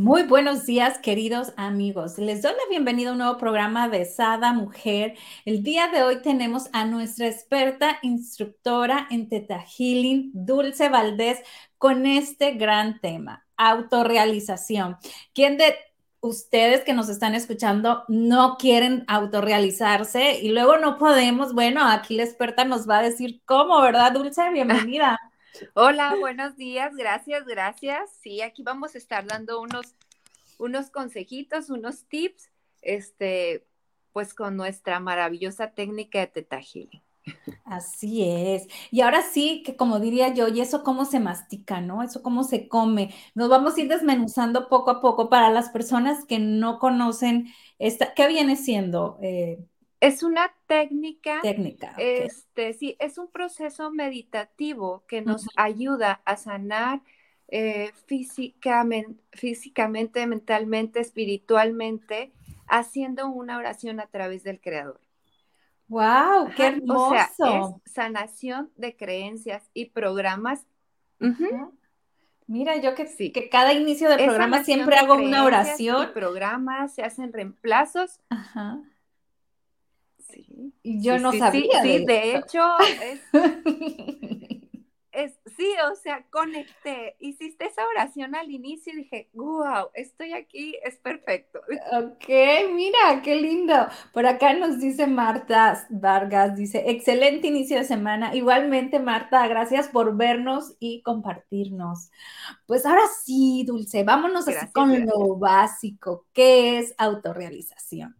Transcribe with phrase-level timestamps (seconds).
[0.00, 2.16] Muy buenos días, queridos amigos.
[2.16, 5.18] Les doy la bienvenida a un nuevo programa de Sada Mujer.
[5.44, 11.40] El día de hoy tenemos a nuestra experta instructora en Teta Healing, Dulce Valdés,
[11.76, 14.96] con este gran tema, autorrealización.
[15.34, 15.74] ¿Quién de
[16.20, 21.52] ustedes que nos están escuchando no quieren autorrealizarse y luego no podemos?
[21.52, 24.50] Bueno, aquí la experta nos va a decir cómo, ¿verdad, Dulce?
[24.50, 25.20] Bienvenida.
[25.74, 28.10] Hola, buenos días, gracias, gracias.
[28.20, 29.94] Sí, aquí vamos a estar dando unos,
[30.58, 32.50] unos consejitos, unos tips,
[32.82, 33.66] este,
[34.12, 36.60] pues con nuestra maravillosa técnica de Teta
[37.64, 38.66] Así es.
[38.90, 42.02] Y ahora sí, que como diría yo, y eso cómo se mastica, ¿no?
[42.02, 43.14] Eso cómo se come.
[43.34, 48.14] Nos vamos a ir desmenuzando poco a poco para las personas que no conocen esta,
[48.14, 49.18] ¿qué viene siendo?
[49.22, 49.58] Eh,
[50.00, 51.40] es una técnica.
[51.42, 51.94] Técnica.
[51.98, 57.02] Este, sí, es un proceso meditativo que nos ayuda a sanar
[57.48, 62.32] eh, físicamente, físicamente, mentalmente, espiritualmente,
[62.66, 65.00] haciendo una oración a través del Creador.
[65.88, 66.50] ¡Wow!
[66.56, 67.10] ¡Qué hermoso!
[67.10, 70.66] O sea, es sanación de creencias y programas.
[72.46, 76.04] Mira, yo que sí, que cada inicio de programa siempre hago una oración.
[76.04, 78.20] Y programas, se hacen reemplazos.
[78.30, 78.80] Ajá
[80.32, 80.72] Sí.
[80.82, 81.82] Y yo no sabía.
[81.82, 82.62] Sí, de, hecho,
[85.12, 90.76] es, sí, o sea, conecté, hiciste esa oración al inicio y dije, wow, estoy aquí,
[90.84, 91.60] es perfecto.
[91.92, 92.28] Ok,
[92.72, 93.74] mira, qué lindo.
[94.12, 98.34] Por acá nos dice Marta Vargas, dice, excelente inicio de semana.
[98.34, 102.10] Igualmente, Marta, gracias por vernos y compartirnos.
[102.66, 108.19] Pues ahora sí, Dulce, vámonos así con lo básico, ¿qué es autorrealización?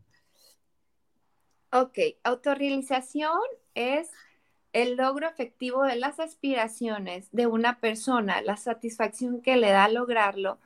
[1.72, 3.38] Ok, autorrealización
[3.75, 4.10] es
[4.72, 10.58] el logro efectivo de las aspiraciones de una persona, la satisfacción que le da lograrlo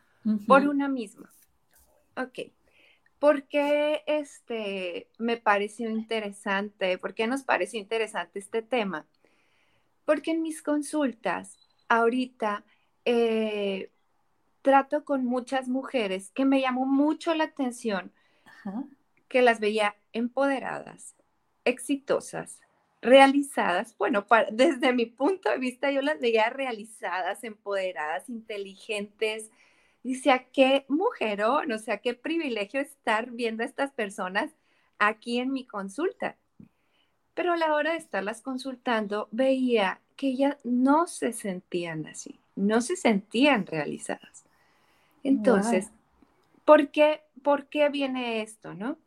[0.47, 1.31] por una misma.
[2.16, 2.50] Ok.
[3.19, 6.98] ¿Por qué este, me pareció interesante?
[6.98, 9.06] ¿Por qué nos pareció interesante este tema?
[10.04, 11.56] Porque en mis consultas,
[11.88, 12.65] ahorita,
[13.04, 13.91] eh,
[14.62, 18.12] trato con muchas mujeres que me llamó mucho la atención,
[19.28, 21.14] que las veía empoderadas,
[21.64, 22.60] exitosas,
[23.04, 23.96] realizadas.
[23.98, 29.50] Bueno, desde mi punto de vista yo las veía realizadas, empoderadas, inteligentes.
[30.02, 31.72] Dice, ¿a qué mujerón?
[31.72, 34.50] O sea, qué privilegio estar viendo a estas personas
[34.98, 36.36] aquí en mi consulta.
[37.34, 42.80] Pero a la hora de estarlas consultando, veía que ellas no se sentían así, no
[42.80, 44.44] se sentían realizadas.
[45.24, 45.91] Entonces,
[46.64, 48.98] ¿por, qué, ¿por qué viene esto, no?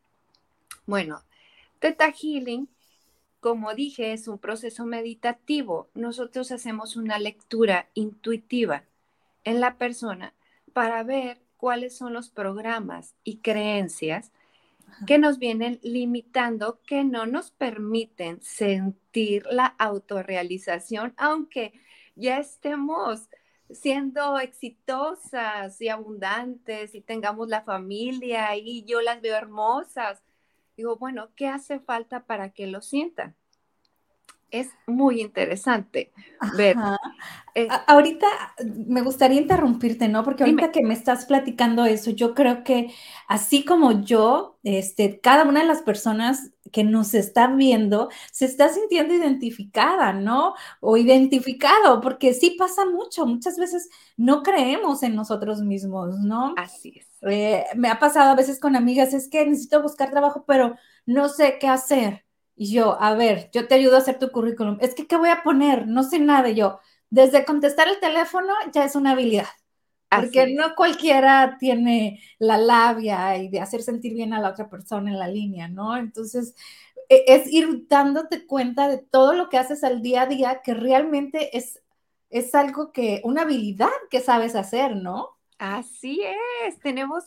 [0.88, 1.22] Bueno,
[1.80, 2.70] Teta Healing,
[3.42, 5.90] como dije, es un proceso meditativo.
[5.94, 8.86] Nosotros hacemos una lectura intuitiva
[9.44, 10.34] en la persona
[10.72, 14.31] para ver cuáles son los programas y creencias
[15.06, 21.74] que nos vienen limitando, que no nos permiten sentir la autorrealización, aunque
[22.16, 23.28] ya estemos
[23.70, 30.24] siendo exitosas y abundantes y tengamos la familia y yo las veo hermosas,
[30.78, 33.36] digo, bueno, ¿qué hace falta para que lo sientan?
[34.50, 36.12] Es muy interesante
[36.50, 36.78] ver.
[37.56, 38.28] Eh, ahorita
[38.88, 40.24] me gustaría interrumpirte, ¿no?
[40.24, 42.94] Porque ahorita que me estás platicando eso, yo creo que
[43.28, 48.69] así como yo, este, cada una de las personas que nos están viendo se está
[48.69, 50.53] sintiendo identificada, ¿no?
[50.81, 53.25] O identificado, porque sí pasa mucho.
[53.25, 56.53] Muchas veces no creemos en nosotros mismos, ¿no?
[56.58, 57.08] Así es.
[57.24, 60.76] Eh, me ha pasado a veces con amigas, es que necesito buscar trabajo, pero
[61.08, 62.27] no sé qué hacer.
[62.59, 64.80] Y yo, a ver, yo te ayudo a hacer tu currículum.
[64.82, 65.88] Es que, ¿qué voy a poner?
[65.88, 66.50] No sé nada.
[66.50, 66.80] yo,
[67.12, 69.46] desde contestar el teléfono ya es una habilidad.
[70.09, 75.12] Porque no cualquiera tiene la labia y de hacer sentir bien a la otra persona
[75.12, 75.98] en la línea, ¿no?
[75.98, 76.56] Entonces,
[77.09, 80.74] e, es ir dándote cuenta de todo lo que haces al día a día que
[80.74, 81.84] realmente es,
[82.30, 85.38] es algo que, una habilidad que sabes hacer, ¿no?
[85.59, 86.24] Así
[86.66, 87.26] es, tenemos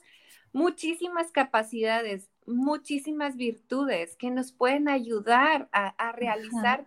[0.53, 6.85] muchísimas capacidades, muchísimas virtudes que nos pueden ayudar a, realizar,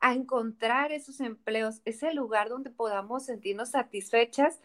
[0.00, 4.60] a encontrar esos empleos, ese lugar donde podamos sentirnos satisfechas,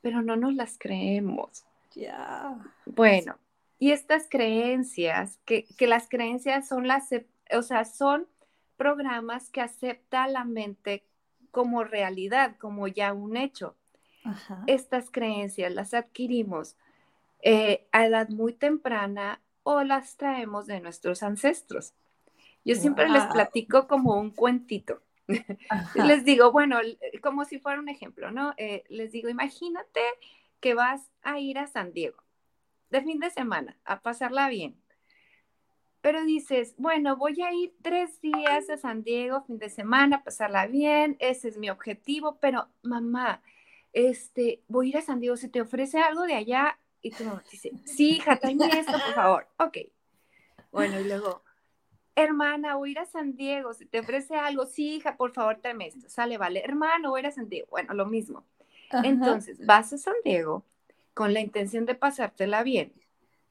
[0.00, 1.64] pero no nos las creemos.
[1.94, 2.58] Ya.
[2.86, 3.36] Bueno,
[3.78, 7.10] Y estas creencias, que, que las creencias son las,
[7.54, 8.26] o sea, son
[8.76, 11.04] programas que acepta la mente
[11.52, 13.76] como realidad, como ya un hecho.
[14.66, 16.76] Estas creencias las adquirimos
[17.42, 21.94] eh, a edad muy temprana o las traemos de nuestros ancestros.
[22.64, 25.02] Yo siempre les platico como un cuentito.
[25.94, 26.78] les digo, bueno,
[27.22, 28.54] como si fuera un ejemplo, ¿no?
[28.56, 30.00] Eh, les digo, imagínate
[30.60, 32.22] que vas a ir a San Diego
[32.92, 34.76] de fin de semana a pasarla bien.
[36.02, 40.24] Pero dices, bueno, voy a ir tres días a San Diego, fin de semana, a
[40.24, 43.40] pasarla bien, ese es mi objetivo, pero mamá,
[43.92, 46.78] este, voy a ir a San Diego, ¿se te ofrece algo de allá?
[47.02, 49.48] Y tu mamá dice, sí, hija, tráeme esto, por favor.
[49.58, 49.78] Ok.
[50.70, 51.42] Bueno, y luego,
[52.14, 54.66] hermana, voy a ir a San Diego, ¿se te ofrece algo?
[54.66, 56.08] Sí, hija, por favor, tráeme esto.
[56.08, 56.62] Sale, vale.
[56.64, 57.66] Hermano, voy a ir a San Diego.
[57.70, 58.44] Bueno, lo mismo.
[59.02, 60.64] Entonces, vas a San Diego
[61.14, 62.92] con la intención de pasártela bien,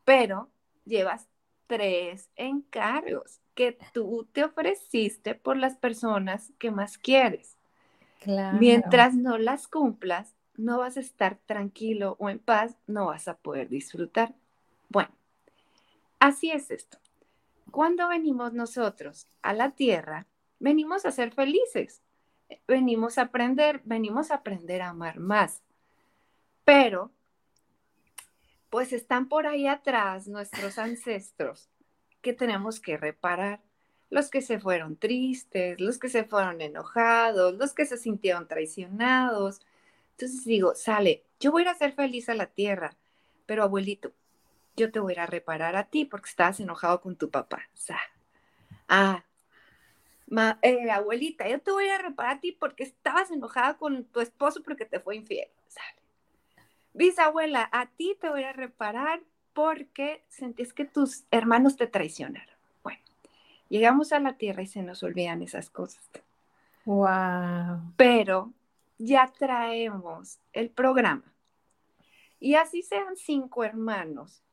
[0.06, 0.50] pero
[0.86, 1.27] llevas
[1.68, 7.57] tres encargos que tú te ofreciste por las personas que más quieres.
[8.53, 13.36] Mientras no las cumplas, no vas a estar tranquilo o en paz, no vas a
[13.36, 14.34] poder disfrutar.
[14.90, 15.12] Bueno,
[16.19, 16.98] así es esto.
[17.72, 20.28] Cuando venimos nosotros a la tierra,
[20.60, 22.02] venimos a ser felices,
[22.68, 25.63] venimos a aprender, venimos a aprender a amar más.
[26.63, 27.12] Pero,
[28.69, 31.69] pues están por ahí atrás nuestros ancestros
[32.22, 33.62] que tenemos que reparar
[34.12, 39.62] los que se fueron tristes, los que se fueron enojados, los que se sintieron traicionados.
[40.22, 42.96] Entonces digo, sale, yo voy a ir a ser feliz a la tierra,
[43.48, 44.14] pero abuelito,
[44.76, 47.68] yo te voy a ir a reparar a ti porque estabas enojado con tu papá.
[47.74, 48.00] O sea,
[48.88, 49.24] ah,
[50.62, 54.04] eh, abuelita, yo te voy a ir a reparar a ti porque estabas enojada con
[54.06, 55.48] tu esposo porque te fue infiel.
[55.68, 55.96] Sale.
[56.94, 59.22] Bisabuela, a ti te voy a reparar
[59.54, 62.56] porque sentís que tus hermanos te traicionaron.
[63.70, 66.04] Llegamos a la tierra y se nos olvidan esas cosas.
[66.84, 67.94] Wow.
[67.96, 68.52] Pero
[69.03, 71.33] ya traemos el programa.
[72.39, 74.44] Y así sean cinco hermanos,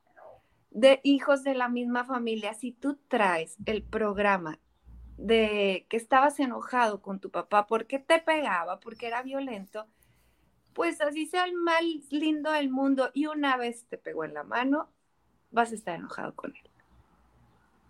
[0.69, 4.59] de hijos de la misma familia, si tú traes el programa
[5.17, 9.87] de que estabas enojado con tu papá porque te pegaba, porque era violento,
[10.73, 11.81] pues así sea el más
[12.11, 14.89] lindo del mundo y una vez te pegó en la mano,
[15.51, 16.69] vas a estar enojado con él.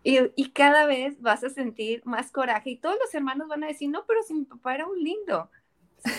[0.01, 3.89] Y, cada vez vas a sentir más coraje y todos los hermanos van a decir,
[3.89, 5.51] no, pero si mi papá era un lindo.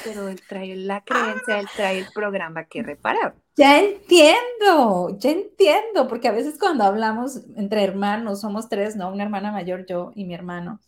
[0.04, 3.34] Pero él trae la creencia, él trae el programa que reparar.
[3.56, 9.12] Ya entiendo, ya entiendo, porque a veces cuando hablamos entre hermanos, somos tres, ¿no?
[9.12, 10.80] Una hermana mayor, yo y mi hermano,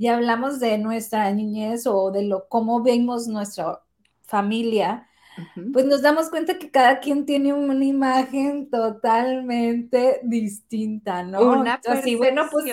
[0.00, 3.82] y hablamos de nuestra niñez o de lo cómo vemos nuestra
[4.22, 5.06] familia,
[5.72, 11.40] pues nos damos cuenta que cada quien tiene una imagen totalmente distinta, ¿no?
[11.40, 12.66] Una Así, bueno, pues,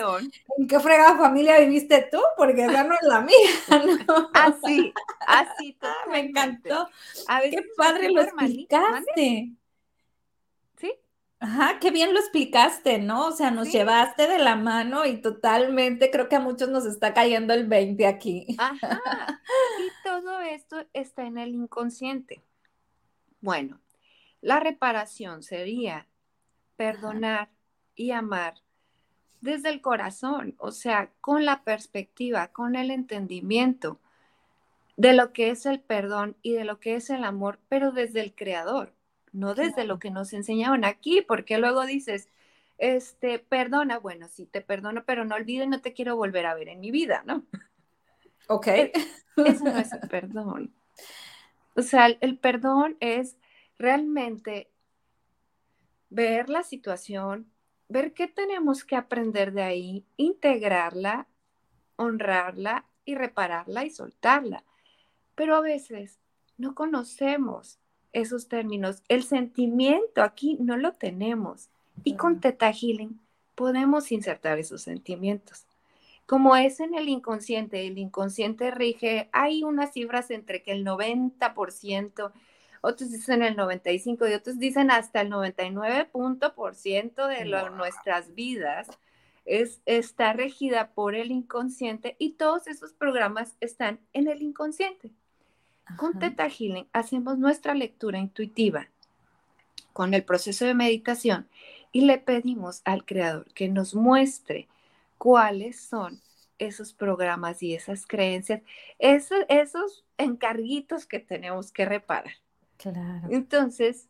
[0.58, 2.18] ¿en qué fregada familia viviste tú?
[2.36, 3.34] Porque esa no es la mía,
[4.08, 4.30] ¿no?
[4.34, 4.92] Así,
[5.26, 5.78] así,
[6.10, 6.88] Me encantó.
[7.50, 9.52] qué padre lo explicaste.
[10.76, 10.92] ¿Sí?
[11.40, 13.26] Ajá, qué bien lo explicaste, ¿no?
[13.26, 17.14] O sea, nos llevaste de la mano y totalmente creo que a muchos nos está
[17.14, 18.46] cayendo el 20 aquí.
[18.58, 19.00] Ajá.
[19.80, 22.42] Y todo esto está en el inconsciente.
[23.40, 23.80] Bueno,
[24.40, 26.06] la reparación sería
[26.76, 27.48] perdonar
[27.94, 28.54] y amar
[29.40, 33.98] desde el corazón, o sea, con la perspectiva, con el entendimiento
[34.96, 38.20] de lo que es el perdón y de lo que es el amor, pero desde
[38.20, 38.92] el creador,
[39.32, 42.28] no desde lo que nos enseñaron aquí, porque luego dices,
[42.78, 46.68] este, perdona, bueno, sí, te perdono, pero no olvides, no te quiero volver a ver
[46.68, 47.44] en mi vida, ¿no?
[48.48, 48.66] Ok.
[49.36, 50.74] Eso no es el perdón.
[51.78, 53.36] O sea, el, perdón es
[53.78, 54.68] realmente
[56.10, 57.52] ver la situación,
[57.88, 61.28] ver qué tenemos que aprender de ahí, integrarla,
[61.94, 64.64] honrarla y repararla y soltarla.
[65.36, 66.18] Pero a veces
[66.56, 67.78] no conocemos
[68.12, 69.04] esos términos.
[69.06, 71.70] El sentimiento aquí no lo tenemos.
[72.02, 73.20] Y con Teta Healing
[73.54, 75.67] podemos insertar esos sentimientos.
[76.28, 82.32] Como es en el inconsciente, el inconsciente rige, hay unas cifras entre que el 90%,
[82.82, 88.88] otros dicen el 95% y otros dicen hasta el 99% de nuestras vidas
[89.46, 95.10] es, está regida por el inconsciente y todos esos programas están en el inconsciente.
[95.96, 98.90] Con Teta Healing hacemos nuestra lectura intuitiva
[99.94, 101.48] con el proceso de meditación
[101.90, 104.68] y le pedimos al creador que nos muestre
[105.18, 106.20] cuáles son
[106.58, 108.62] esos programas y esas creencias,
[108.98, 112.32] esos, esos encarguitos que tenemos que reparar.
[112.78, 113.28] Claro.
[113.30, 114.08] Entonces,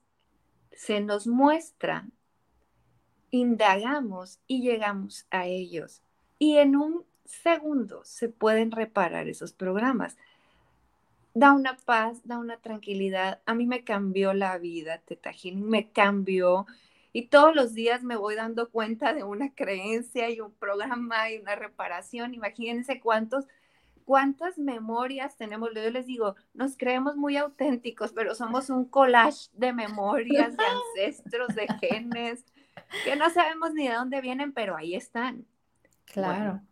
[0.73, 2.07] se nos muestra
[3.31, 6.03] indagamos y llegamos a ellos.
[6.39, 10.17] Y en un segundo se pueden reparar esos programas.
[11.35, 13.41] Da una paz, da una tranquilidad.
[13.47, 16.67] A mí me cambió la vida, Teta me cambió.
[17.13, 21.39] Y todos los días me voy dando cuenta de una creencia y un programa y
[21.39, 22.35] una reparación.
[22.35, 23.47] Imagínense cuántos,
[24.05, 25.71] cuántas memorias tenemos.
[25.75, 31.49] Yo les digo, nos creemos muy auténticos, pero somos un collage de memorias, de ancestros,
[31.55, 32.45] de genes,
[33.05, 35.47] que no sabemos ni de dónde vienen, pero ahí están.
[36.05, 36.63] Claro.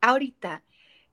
[0.00, 0.64] ahorita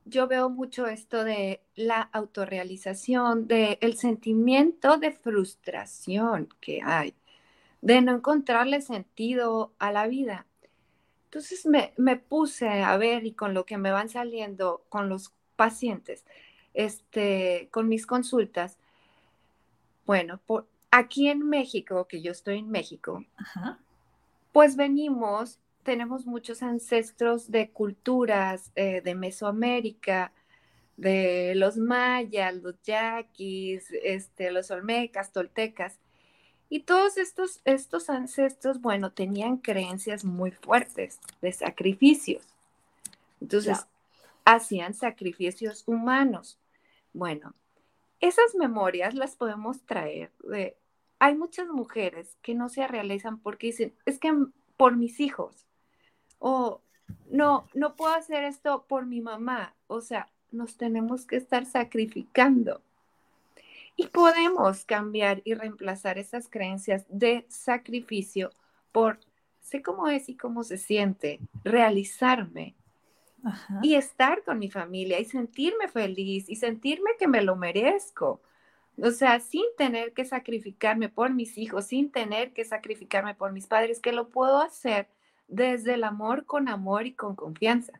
[0.08, 7.14] yo veo mucho esto de la autorrealización, del el sentimiento de frustración que hay,
[7.88, 10.46] de no encontrarle sentido a la vida.
[11.26, 15.34] Entonces me, me, puse a ver y con lo que me van saliendo con los
[15.56, 16.26] pacientes,
[16.74, 18.78] este, con mis consultas,
[20.06, 23.24] bueno, por, aquí en México, que yo estoy en México,
[24.52, 30.34] pues venimos tenemos muchos ancestros de culturas eh, de Mesoamérica,
[30.98, 36.02] de los mayas, los yaquis, este, los olmecas, toltecas.
[36.70, 42.44] Y todos estos, estos ancestros, bueno, tenían creencias muy fuertes de sacrificios.
[43.40, 43.86] Entonces,
[44.44, 46.60] hacían sacrificios humanos.
[47.14, 47.54] Bueno,
[48.20, 50.76] esas memorias las podemos traer de...
[51.20, 54.32] Hay muchas mujeres que no se realizan porque dicen, es que
[54.76, 55.66] por mis hijos,
[56.40, 56.82] o
[57.30, 59.74] no, no puedo hacer esto por mi mamá.
[59.88, 62.82] O sea, nos tenemos que estar sacrificando.
[63.98, 68.52] Y podemos cambiar y reemplazar esas creencias de sacrificio
[68.92, 69.20] por
[69.60, 72.76] sé cómo es y cómo se siente, realizarme
[73.82, 78.42] y estar con mi familia y sentirme feliz y sentirme que me lo merezco.
[79.02, 83.68] O sea, sin tener que sacrificarme por mis hijos, sin tener que sacrificarme por mis
[83.68, 85.08] padres, que lo puedo hacer
[85.48, 87.94] desde el amor con amor y con confianza.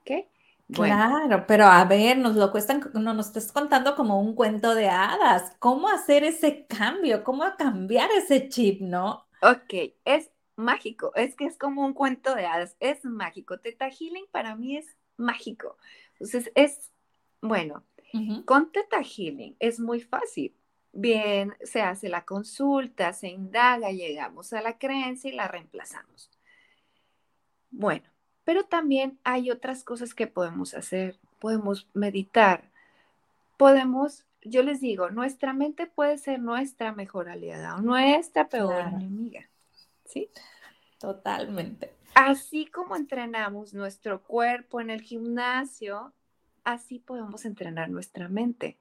[0.00, 0.26] ¿Ok?
[0.70, 4.88] Claro, pero a ver, nos lo cuestan, no, nos estás contando como un cuento de
[4.88, 5.56] hadas.
[5.58, 7.24] ¿Cómo hacer ese cambio?
[7.24, 9.26] ¿Cómo cambiar ese chip, no?
[9.40, 13.58] Ok, es mágico, es que es como un cuento de hadas, es mágico.
[13.60, 15.78] Teta Healing para mí es mágico.
[16.14, 16.92] Entonces, es,
[17.40, 17.84] bueno,
[18.44, 20.54] con Teta Healing es muy fácil.
[20.92, 26.30] Bien, se hace la consulta, se indaga, llegamos a la creencia y la reemplazamos.
[27.70, 28.08] Bueno,
[28.48, 31.18] pero también hay otras cosas que podemos hacer.
[31.38, 32.64] Podemos meditar,
[33.58, 39.50] podemos, yo les digo, nuestra mente puede ser nuestra mejor aliada o nuestra peor enemiga.
[40.06, 40.30] ¿Sí?
[40.98, 41.92] Totalmente.
[42.14, 46.14] Así como entrenamos nuestro cuerpo en el gimnasio,
[46.64, 48.78] así podemos entrenar nuestra mente.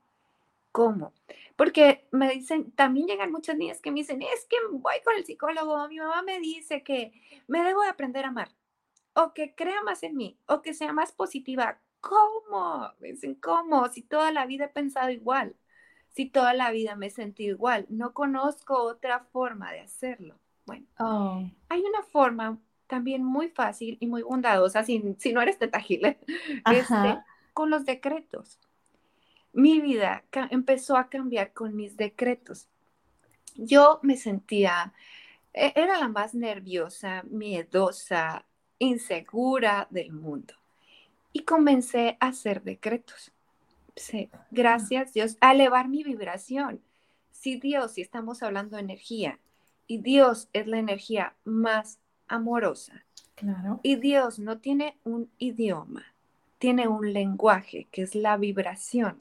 [0.72, 1.12] ¿Cómo?
[1.58, 5.26] Porque me dicen, también llegan muchas niñas que me dicen, es que voy con el
[5.26, 7.12] psicólogo, mi mamá me dice que
[7.48, 8.48] me debo de aprender a amar,
[9.18, 11.80] o que crea más en mí, o que sea más positiva.
[12.00, 12.90] ¿Cómo?
[13.00, 13.88] Me dicen, ¿cómo?
[13.90, 15.56] Si toda la vida he pensado igual,
[16.10, 20.40] si toda la vida me he sentido igual, no conozco otra forma de hacerlo.
[20.66, 21.44] Bueno, oh.
[21.70, 25.80] hay una forma también muy fácil y muy bondadosa, si, si no eres teta
[26.72, 27.20] este,
[27.54, 28.60] con los decretos
[29.58, 32.68] mi vida empezó a cambiar con mis decretos.
[33.56, 34.94] Yo me sentía,
[35.52, 38.46] e, era la más nerviosa, miedosa,
[38.80, 40.54] insegura del mundo.
[41.34, 43.32] Y comencé a hacer decretos.
[43.96, 46.82] Sí, gracias Dios, a elevar mi vibración.
[47.32, 49.40] Si Dios, si estamos hablando de energía,
[49.88, 53.06] y Dios es la energía más amorosa,
[53.36, 53.80] claro.
[53.84, 56.06] y Dios no tiene un idioma,
[56.58, 59.18] tiene un lenguaje que es la vibración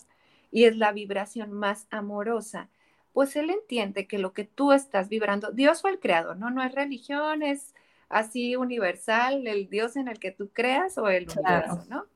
[0.50, 2.68] y es la vibración más amorosa,
[3.12, 6.50] pues él entiende que lo que tú estás vibrando, Dios fue el creador, ¿no?
[6.50, 7.74] No es religión, es
[8.08, 12.06] así universal, el Dios en el que tú creas o el universo, ¿no?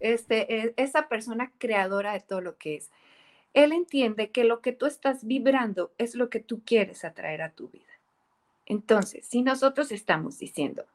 [0.00, 2.90] Este, e, esa persona creadora de todo lo que es.
[3.52, 7.52] Él entiende que lo que tú estás vibrando es lo que tú quieres atraer a
[7.52, 7.84] tu vida.
[8.66, 10.86] Entonces, si nosotros estamos diciendo,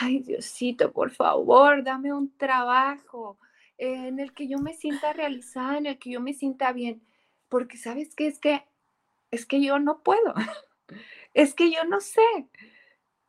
[0.00, 3.38] ay Diosito, por favor, dame un trabajo,
[3.78, 7.02] en el que yo me sienta realizada, en el que yo me sienta bien,
[7.48, 8.64] porque sabes qué es que
[9.30, 10.34] es que yo no puedo,
[11.34, 12.20] es que yo no sé.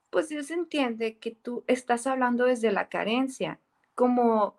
[0.10, 3.60] Pues Dios entiende que tú estás hablando desde la carencia,
[3.96, 4.56] como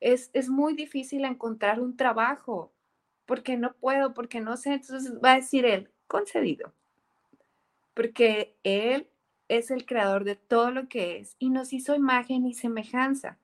[0.00, 2.72] es, es muy difícil encontrar un trabajo,
[3.26, 6.72] porque no puedo, porque no sé, entonces va a decir Él, concedido,
[7.94, 9.08] porque Él
[9.48, 13.36] es el creador de todo lo que es y nos hizo imagen y semejanza.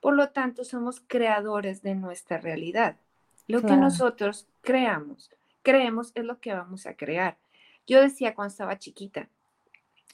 [0.00, 2.96] Por lo tanto, somos creadores de nuestra realidad.
[3.46, 5.30] Lo que nosotros creamos,
[5.62, 7.36] creemos es lo que vamos a crear.
[7.86, 9.28] Yo decía cuando estaba chiquita,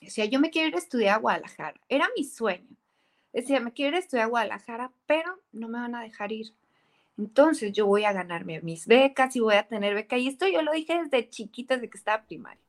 [0.00, 1.80] Decía, yo me quiero ir a estudiar a Guadalajara.
[1.88, 2.76] Era mi sueño.
[3.32, 6.54] Decía, me quiero ir a estudiar a Guadalajara, pero no me van a dejar ir.
[7.18, 10.16] Entonces yo voy a ganarme mis becas y voy a tener beca.
[10.16, 12.62] Y esto yo lo dije desde chiquita, desde que estaba primaria.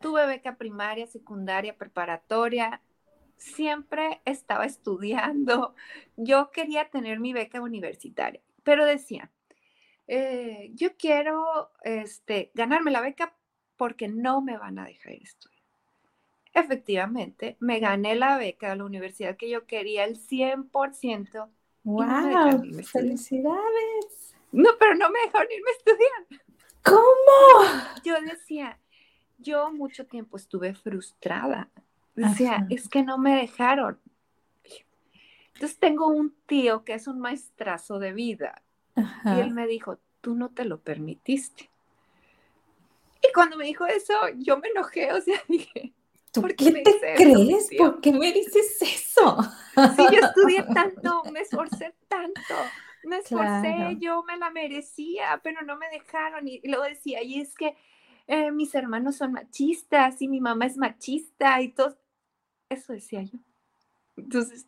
[0.00, 2.82] Tuve beca primaria, secundaria, preparatoria.
[3.36, 5.74] Siempre estaba estudiando.
[6.16, 9.30] Yo quería tener mi beca universitaria, pero decía,
[10.08, 13.34] eh, yo quiero este, ganarme la beca
[13.76, 15.53] porque no me van a dejar estudiar.
[16.54, 21.48] Efectivamente, me gané la beca de la universidad que yo quería, el 100%.
[21.82, 22.82] ¡Wow!
[22.84, 24.36] ¡Felicidades!
[24.52, 26.42] No, pero no me dejaron irme a estudiar.
[26.84, 27.82] ¿Cómo?
[28.04, 28.78] Yo decía,
[29.38, 31.70] yo mucho tiempo estuve frustrada.
[32.14, 33.98] Decía, es que no me dejaron.
[35.54, 38.62] Entonces tengo un tío que es un maestrazo de vida
[38.96, 41.70] y él me dijo, tú no te lo permitiste.
[43.22, 45.92] Y cuando me dijo eso, yo me enojé, o sea, dije,
[46.34, 47.70] ¿por qué, te crees?
[47.76, 49.38] ¿Por qué me dices eso?
[49.96, 52.54] Si yo estudié tanto, me esforcé tanto,
[53.04, 56.46] me esforcé, yo me la merecía, pero no me dejaron.
[56.48, 57.76] Y, luego decía, y es que
[58.26, 61.96] eh, mis hermanos son machistas y mi mamá es machista y todo.
[62.68, 63.38] Eso decía yo.
[64.16, 64.66] Entonces,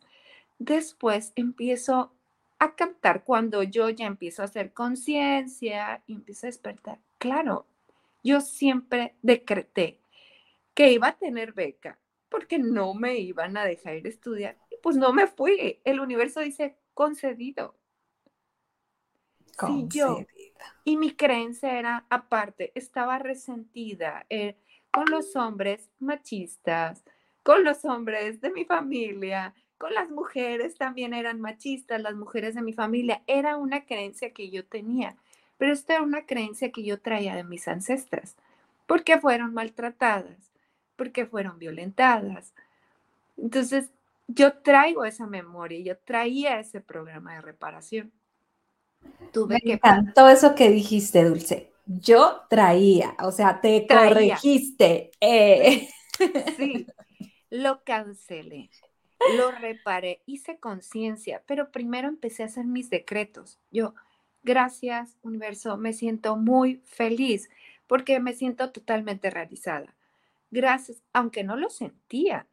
[0.59, 2.13] después empiezo
[2.59, 6.99] a captar cuando yo ya empiezo a hacer conciencia y empiezo a despertar.
[7.17, 7.67] Claro,
[8.23, 9.99] yo siempre decreté
[10.77, 11.97] que iba a tener beca
[12.29, 14.57] porque no me iban a dejar ir a estudiar.
[14.69, 15.79] Y pues no me fui.
[15.83, 17.73] El universo dice concedido.
[19.57, 20.23] concedido.
[20.83, 24.55] y mi creencia era aparte, estaba resentida eh,
[24.91, 27.03] con los hombres machistas,
[27.41, 32.61] con los hombres de mi familia, con las mujeres también eran machistas, las mujeres de
[32.61, 33.23] mi familia.
[33.25, 35.15] Era una creencia que yo tenía,
[35.57, 38.35] pero esta era una creencia que yo traía de mis ancestras,
[38.85, 40.46] porque fueron maltratadas,
[40.97, 42.53] porque fueron violentadas.
[43.37, 43.91] Entonces,
[44.27, 48.11] yo traigo esa memoria, yo traía ese programa de reparación.
[49.31, 49.73] Tuve Me que...
[49.73, 51.71] encantó eso que dijiste, Dulce.
[51.85, 55.11] Yo traía, o sea, te corregiste.
[55.21, 55.87] Eh.
[56.57, 56.85] Sí,
[57.49, 58.69] lo cancelé
[59.35, 63.59] lo reparé, hice conciencia, pero primero empecé a hacer mis decretos.
[63.71, 63.93] Yo,
[64.43, 67.49] gracias, universo, me siento muy feliz
[67.87, 69.93] porque me siento totalmente realizada.
[70.51, 72.47] Gracias, aunque no lo sentía,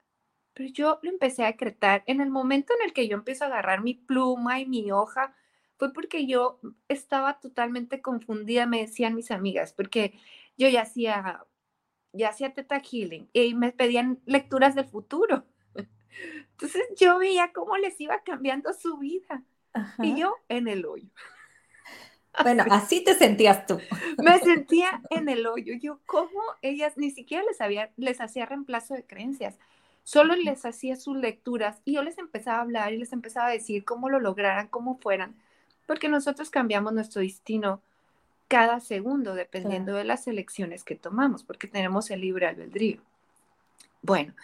[0.52, 2.02] pero yo lo empecé a decretar.
[2.06, 5.34] En el momento en el que yo empiezo a agarrar mi pluma y mi hoja,
[5.76, 10.14] fue porque yo estaba totalmente confundida, me decían mis amigas, porque
[10.56, 11.44] yo ya hacía,
[12.12, 15.44] ya hacía teta healing y me pedían lecturas del futuro.
[16.52, 19.42] Entonces yo veía cómo les iba cambiando su vida
[19.98, 21.08] y yo en el hoyo.
[22.42, 23.78] Bueno, así te sentías tú.
[24.18, 25.74] Me sentía en el hoyo.
[25.74, 29.58] Yo, ¿cómo ellas ni siquiera les, había, les hacía reemplazo de creencias?
[30.02, 33.52] Solo les hacía sus lecturas y yo les empezaba a hablar y les empezaba a
[33.52, 35.34] decir cómo lo lograran, cómo fueran,
[35.86, 37.80] porque nosotros cambiamos nuestro destino
[38.48, 43.00] cada segundo dependiendo de las elecciones que tomamos, porque tenemos el libre albedrío.
[44.02, 44.34] Bueno,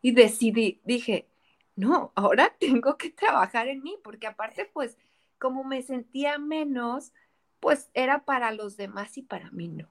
[0.00, 1.26] y decidí, dije,
[1.74, 4.96] no, ahora tengo que trabajar en mí, porque aparte, pues,
[5.38, 7.12] como me sentía menos,
[7.60, 9.86] pues era para los demás y para mí no.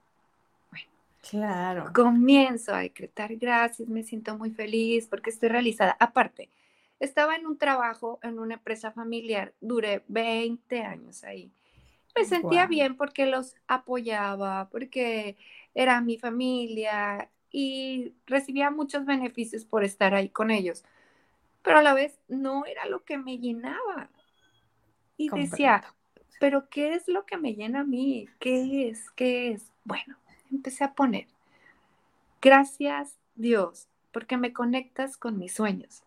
[0.70, 0.88] Bueno,
[1.28, 1.92] claro.
[1.94, 5.96] Comienzo a decretar gracias, me siento muy feliz porque estoy realizada.
[6.00, 6.48] Aparte,
[7.00, 11.50] estaba en un trabajo, en una empresa familiar, duré 20 años ahí.
[12.16, 15.36] Me sentía bien porque los apoyaba, porque
[15.74, 20.84] era mi familia, y recibía muchos beneficios por estar ahí con ellos,
[21.62, 24.10] pero a la vez no era lo que me llenaba.
[25.16, 25.82] Y decía,
[26.38, 28.28] pero ¿qué es lo que me llena a mí?
[28.38, 29.10] ¿Qué es?
[29.12, 29.70] ¿Qué es?
[29.84, 30.16] Bueno,
[30.50, 31.26] empecé a poner,
[32.40, 36.02] gracias Dios, porque me conectas con mis sueños.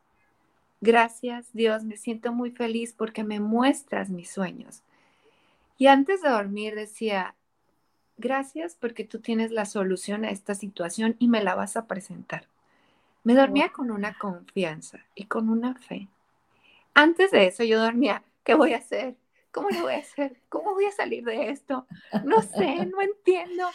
[0.82, 4.82] Gracias Dios, me siento muy feliz porque me muestras mis sueños.
[5.78, 7.36] Y antes de dormir decía,
[8.18, 12.46] gracias porque tú tienes la solución a esta situación y me la vas a presentar.
[13.24, 16.08] Me dormía con una confianza y con una fe.
[16.94, 19.16] Antes de eso yo dormía, ¿qué voy a hacer?
[19.52, 20.42] ¿Cómo lo voy a hacer?
[20.50, 21.86] ¿Cómo voy a salir de esto?
[22.24, 23.66] No sé, no entiendo.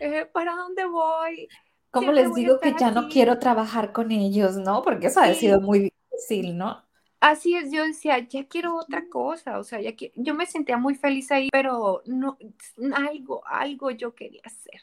[0.00, 1.48] Eh, ¿Para dónde voy?
[1.90, 4.82] ¿Cómo les digo que ya no quiero trabajar con ellos, no?
[4.82, 6.84] Porque eso ha sido muy difícil, ¿no?
[7.20, 10.76] Así es, yo decía, ya quiero otra cosa, o sea, ya que yo me sentía
[10.76, 12.36] muy feliz ahí, pero no,
[12.94, 14.82] algo, algo yo quería hacer.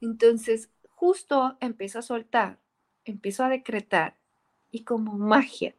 [0.00, 2.58] Entonces, justo empiezo a soltar,
[3.04, 4.14] empiezo a decretar
[4.70, 5.74] y como magia,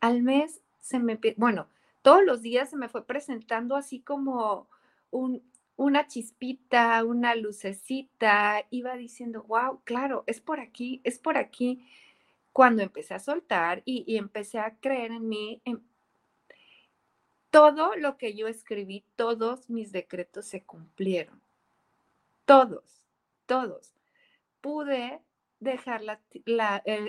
[0.00, 1.66] al mes se me, bueno,
[2.02, 4.68] todos los días se me fue presentando así como
[5.10, 5.42] un,
[5.80, 11.82] una chispita, una lucecita, iba diciendo, wow, claro, es por aquí, es por aquí.
[12.52, 15.82] cuando empecé a soltar y, empecé a creer en mí, en,
[17.50, 21.40] todo lo que yo escribí, todos mis decretos se cumplieron.
[22.44, 23.06] Todos,
[23.46, 23.94] todos.
[24.60, 25.22] Pude
[25.60, 26.02] dejar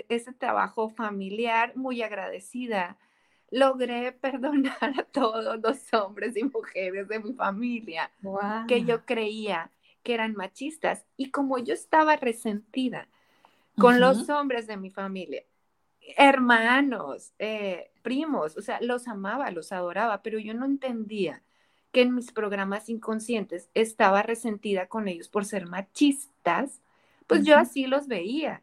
[0.08, 2.98] ese trabajo familiar muy agradecida.
[3.52, 8.10] Logré perdonar a todos los hombres y mujeres de mi familia
[8.66, 9.70] que yo creía
[10.02, 11.04] que eran machistas.
[11.16, 13.08] Y como yo estaba resentida
[13.78, 15.44] con los hombres de mi familia,
[16.16, 21.42] hermanos, eh, primos, o sea, los amaba, los adoraba, pero yo no entendía
[21.92, 26.80] que en mis programas inconscientes estaba resentida con ellos por ser machistas,
[27.26, 28.62] pues yo así los veía.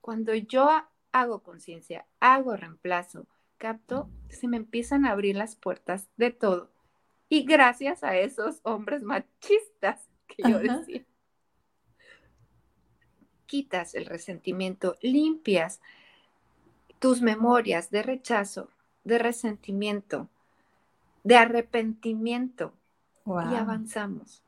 [0.00, 0.68] Cuando yo
[1.12, 6.70] hago conciencia, hago reemplazo, capto, se me empiezan a abrir las puertas de todo.
[7.28, 11.04] Y gracias a esos hombres machistas que yo decía,
[13.46, 15.80] quitas el resentimiento, limpias
[16.98, 18.70] tus memorias de rechazo,
[19.04, 20.28] de resentimiento,
[21.24, 22.72] de arrepentimiento
[23.26, 24.42] y avanzamos.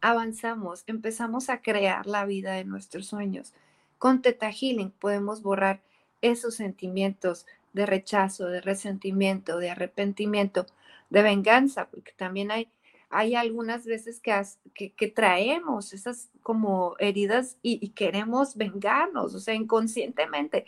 [0.00, 3.54] Avanzamos, empezamos a crear la vida de nuestros sueños.
[3.98, 5.80] Con Teta Healing podemos borrar
[6.20, 10.66] esos sentimientos de rechazo, de resentimiento, de arrepentimiento,
[11.10, 12.68] de venganza, porque también hay,
[13.10, 19.54] hay algunas veces que, que, traemos esas como heridas y, y, queremos vengarnos, o sea,
[19.54, 20.64] inconscientemente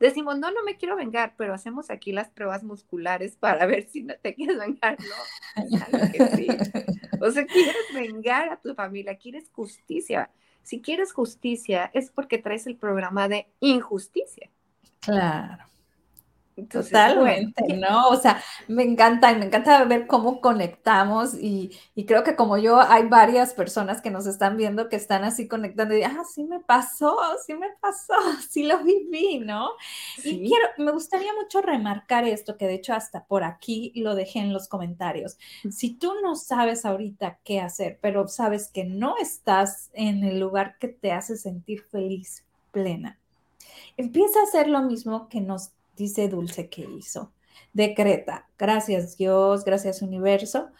[0.00, 4.02] decimos, no, no me quiero vengar, pero hacemos aquí las pruebas musculares para ver si
[4.02, 5.66] no te quieres vengar, ¿no?
[7.22, 10.30] O sea, quieres vengar a tu familia, quieres justicia.
[10.62, 14.50] Si quieres justicia es porque traes el programa de injusticia.
[15.00, 15.69] Claro.
[16.68, 18.08] Totalmente, ¿no?
[18.08, 21.70] O sea, me encanta, me encanta ver cómo conectamos y,
[22.06, 25.96] creo que como yo hay varias personas que nos están viendo que están así conectando
[25.96, 28.14] y, ah, sí me pasó, sí me pasó,
[28.50, 29.70] sí lo viví, ¿no?
[30.24, 34.40] Y quiero, me gustaría mucho remarcar esto, que de hecho hasta por aquí lo dejé
[34.40, 35.38] en los comentarios.
[35.70, 40.76] Si tú no sabes ahorita qué hacer, pero sabes que no estás en el lugar
[40.78, 43.18] que te hace sentir feliz, plena,
[43.96, 47.30] empieza a hacer lo mismo que nos dice Dulce que hizo.
[47.72, 50.70] Decreta, gracias Dios, gracias universo,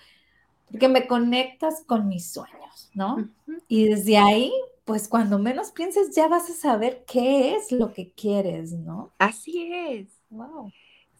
[0.71, 3.29] porque me conectas con mis sueños, ¿no?
[3.69, 4.53] Y desde ahí,
[4.85, 9.13] pues cuando menos pienses, ya vas a saber qué es lo que quieres, ¿no?
[9.19, 10.09] Así es.
[10.31, 10.73] Wow.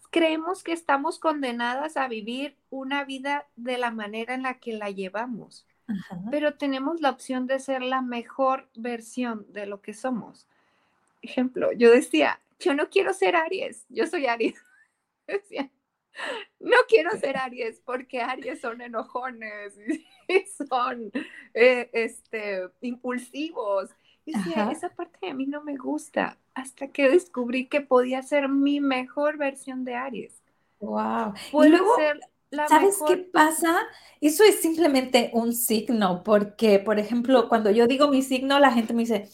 [0.09, 4.89] Creemos que estamos condenadas a vivir una vida de la manera en la que la
[4.89, 5.65] llevamos,
[6.31, 10.47] pero tenemos la opción de ser la mejor versión de lo que somos.
[11.21, 14.55] Ejemplo, yo decía, yo no quiero ser Aries, yo soy Aries.
[16.59, 19.77] no quiero ser Aries porque Aries son enojones
[20.27, 21.11] y son
[21.53, 23.89] eh, este, impulsivos.
[24.23, 24.33] Y
[24.71, 29.37] esa parte de mí no me gusta hasta que descubrí que podía ser mi mejor
[29.37, 30.41] versión de Aries.
[30.79, 31.33] Wow.
[31.51, 32.19] Puedo ser
[32.51, 33.79] la ¿Sabes qué pasa?
[34.19, 38.93] Eso es simplemente un signo, porque, por ejemplo, cuando yo digo mi signo, la gente
[38.93, 39.29] me dice,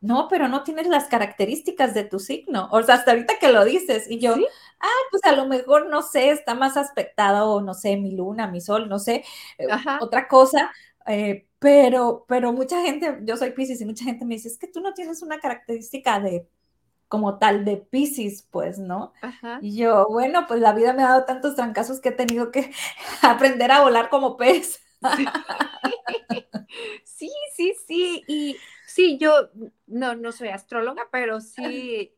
[0.00, 2.68] no, pero no tienes las características de tu signo.
[2.72, 4.34] O sea, hasta ahorita que lo dices y yo,
[4.80, 8.46] ah, pues a lo mejor, no sé, está más aspectado, o no sé, mi luna,
[8.46, 9.24] mi sol, no sé,
[9.58, 9.66] eh,
[10.00, 10.72] otra cosa.
[11.06, 14.68] Eh, pero, pero mucha gente, yo soy Pisces y mucha gente me dice, es que
[14.68, 16.48] tú no tienes una característica de
[17.08, 19.12] como tal de Pisces, pues, ¿no?
[19.62, 22.72] Y yo, bueno, pues la vida me ha dado tantos trancazos que he tenido que
[23.22, 24.80] aprender a volar como pez.
[27.04, 28.24] sí, sí, sí.
[28.28, 29.50] Y sí, yo
[29.86, 32.14] no, no soy astróloga, pero sí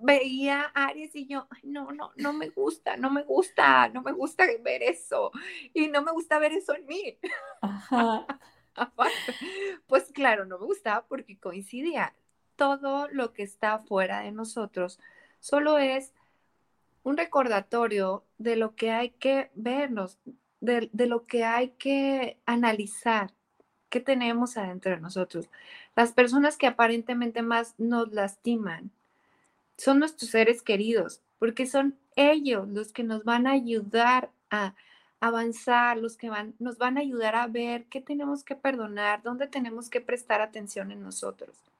[0.00, 4.46] veía Aries y yo, no, no, no me gusta, no me gusta, no me gusta
[4.62, 5.30] ver eso.
[5.74, 7.18] Y no me gusta ver eso en mí.
[9.86, 12.14] pues claro, no me gustaba porque coincidía.
[12.56, 14.98] Todo lo que está fuera de nosotros
[15.40, 16.12] solo es
[17.02, 20.18] un recordatorio de lo que hay que vernos,
[20.62, 23.32] de, lo que hay que analizar,
[23.90, 25.50] qué tenemos adentro de nosotros.
[25.96, 28.90] Las personas que aparentemente más nos lastiman
[29.76, 34.74] son nuestros seres queridos, porque son ellos los que nos van a ayudar a
[35.20, 39.48] avanzar, los que van, nos van a ayudar a ver qué tenemos que perdonar, dónde
[39.48, 41.71] tenemos que prestar atención en nosotros.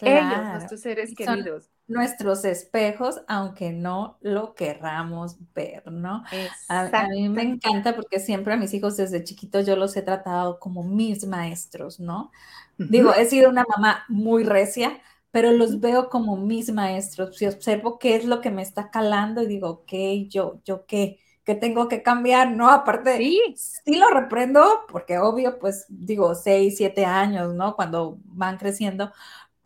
[0.00, 1.70] Ellos, nuestros seres queridos.
[1.88, 6.24] Nuestros espejos, aunque no lo querramos ver, ¿no?
[6.68, 10.58] A, mí me encanta porque siempre a mis hijos desde chiquitos yo los he tratado
[10.58, 12.32] como mis maestros, ¿no?
[12.76, 17.36] Digo, he sido una mamá muy recia, pero los veo como mis maestros.
[17.36, 19.92] Si observo qué es lo que me está calando y digo, ok,
[20.28, 22.70] yo, yo qué, qué tengo que cambiar, ¿no?
[22.70, 27.76] Aparte, sí, sí lo reprendo, porque obvio, pues digo, seis, siete años, ¿no?
[27.76, 29.12] Cuando van creciendo,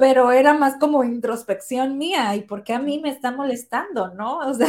[0.01, 4.39] pero era más como introspección mía y por qué a mí me está molestando, ¿no?
[4.51, 4.67] O sea,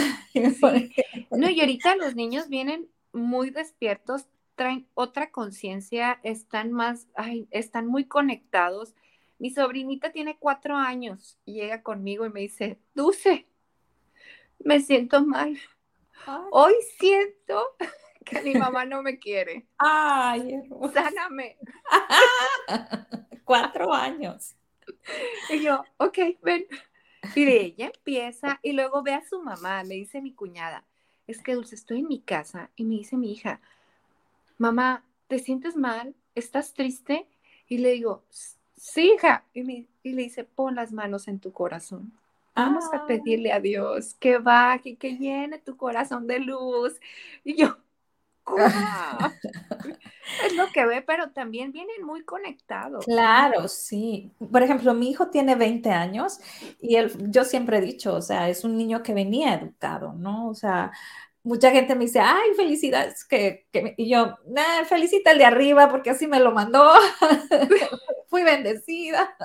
[1.32, 7.88] no, y ahorita los niños vienen muy despiertos, traen otra conciencia, están más, ay, están
[7.88, 8.94] muy conectados.
[9.40, 13.48] Mi sobrinita tiene cuatro años y llega conmigo y me dice, Dulce,
[14.60, 15.58] me siento mal.
[16.52, 17.64] Hoy siento
[18.26, 19.66] que mi mamá no me quiere.
[19.78, 20.62] Ay,
[20.94, 21.58] Sáname.
[23.46, 24.56] cuatro años.
[25.50, 26.66] Y yo, ok, ven.
[27.36, 30.84] Y ella empieza y luego ve a su mamá, me dice mi cuñada,
[31.28, 33.62] es que Dulce, estoy en mi casa y me dice mi hija,
[34.58, 36.16] mamá, ¿te sientes mal?
[36.36, 37.28] ¿Estás triste?
[37.68, 38.24] Y le digo,
[38.76, 39.46] sí, hija.
[39.54, 42.12] Y, y le dice, pon las manos en tu corazón.
[42.56, 43.08] Vamos a ah.
[43.08, 47.00] pedirle a Dios que baje, que llene tu corazón de luz.
[47.44, 47.78] Y yo,
[50.46, 53.06] es lo que ve, pero también vienen muy conectados.
[53.06, 54.32] Claro, sí.
[54.52, 56.40] Por ejemplo, mi hijo tiene 20 años
[56.80, 60.50] y él, yo siempre he dicho, o sea, es un niño que venía educado, ¿no?
[60.50, 60.92] O sea,
[61.44, 65.90] mucha gente me dice, ay, felicidades, que, que y yo, nah, felicita el de arriba
[65.90, 66.92] porque así me lo mandó,
[68.30, 69.36] fui bendecida.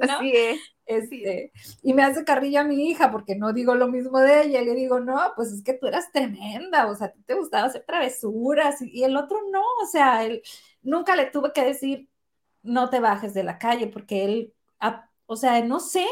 [0.00, 0.73] Así es.
[0.86, 4.62] Este, y me hace carrilla a mi hija porque no digo lo mismo de ella.
[4.62, 7.84] Y le digo, no, pues es que tú eras tremenda, o sea, te gustaba hacer
[7.86, 10.42] travesuras y, el otro no, o sea, él
[10.82, 12.08] nunca le tuve que decir,
[12.62, 14.54] no te bajes de la calle porque él,
[15.26, 16.06] o sea, no sé,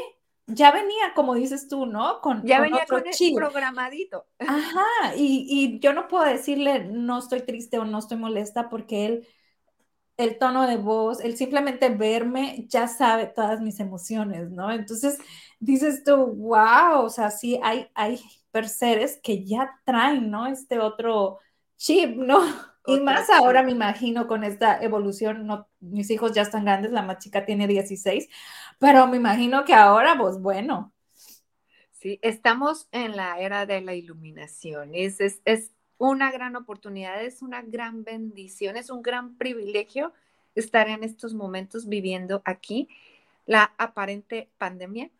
[0.46, 2.20] ya venía, como dices tú, ¿no?
[2.20, 4.26] Con, ya venía con el programadito.
[4.38, 9.06] Ajá, y, y yo no puedo decirle, no estoy triste o no estoy molesta porque
[9.06, 9.28] él
[10.16, 14.70] el tono de voz, el simplemente verme, ya sabe todas mis emociones, ¿no?
[14.72, 15.18] Entonces
[15.58, 18.20] dices tú, wow, o sea, sí hay, hay
[18.66, 20.46] seres que ya traen, ¿no?
[20.46, 21.38] Este otro
[21.76, 22.40] chip, ¿no?
[22.86, 27.02] y más ahora me imagino con esta evolución, no, mis hijos ya están grandes, la
[27.02, 28.28] más chica tiene 16,
[28.78, 30.92] pero me imagino que ahora, pues bueno.
[31.92, 35.70] Sí, estamos en la era de la iluminación, es, es, es
[36.08, 40.12] una gran oportunidad, es una gran bendición, es un gran privilegio
[40.56, 42.88] estar en estos momentos viviendo aquí
[43.46, 45.10] la aparente pandemia,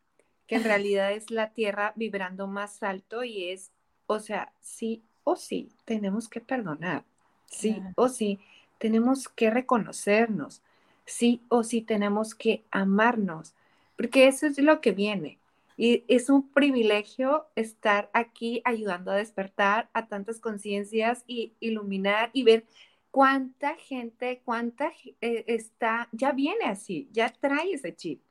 [0.49, 3.71] que en realidad es la Tierra vibrando más alto y es,
[4.07, 7.05] o sea, sí o sí, tenemos que perdonar,
[7.47, 8.40] sí o sí,
[8.79, 10.62] tenemos que reconocernos,
[11.05, 13.55] sí o sí, tenemos que amarnos,
[13.97, 15.38] porque eso es lo que viene.
[15.83, 22.45] Y es un privilegio estar aquí ayudando a despertar a tantas conciencias y iluminar y
[22.45, 22.64] ver
[23.11, 28.23] cuánta gente, cuánta eh, está, ya viene así, ya trae ese chip.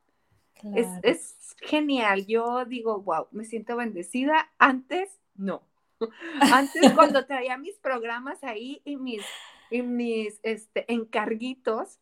[0.74, 2.26] Es, es, genial.
[2.26, 4.50] Yo digo, wow, me siento bendecida.
[4.58, 5.62] Antes, no.
[6.40, 9.26] Antes, cuando traía mis programas ahí y mis,
[9.70, 12.00] y mis este, encarguitos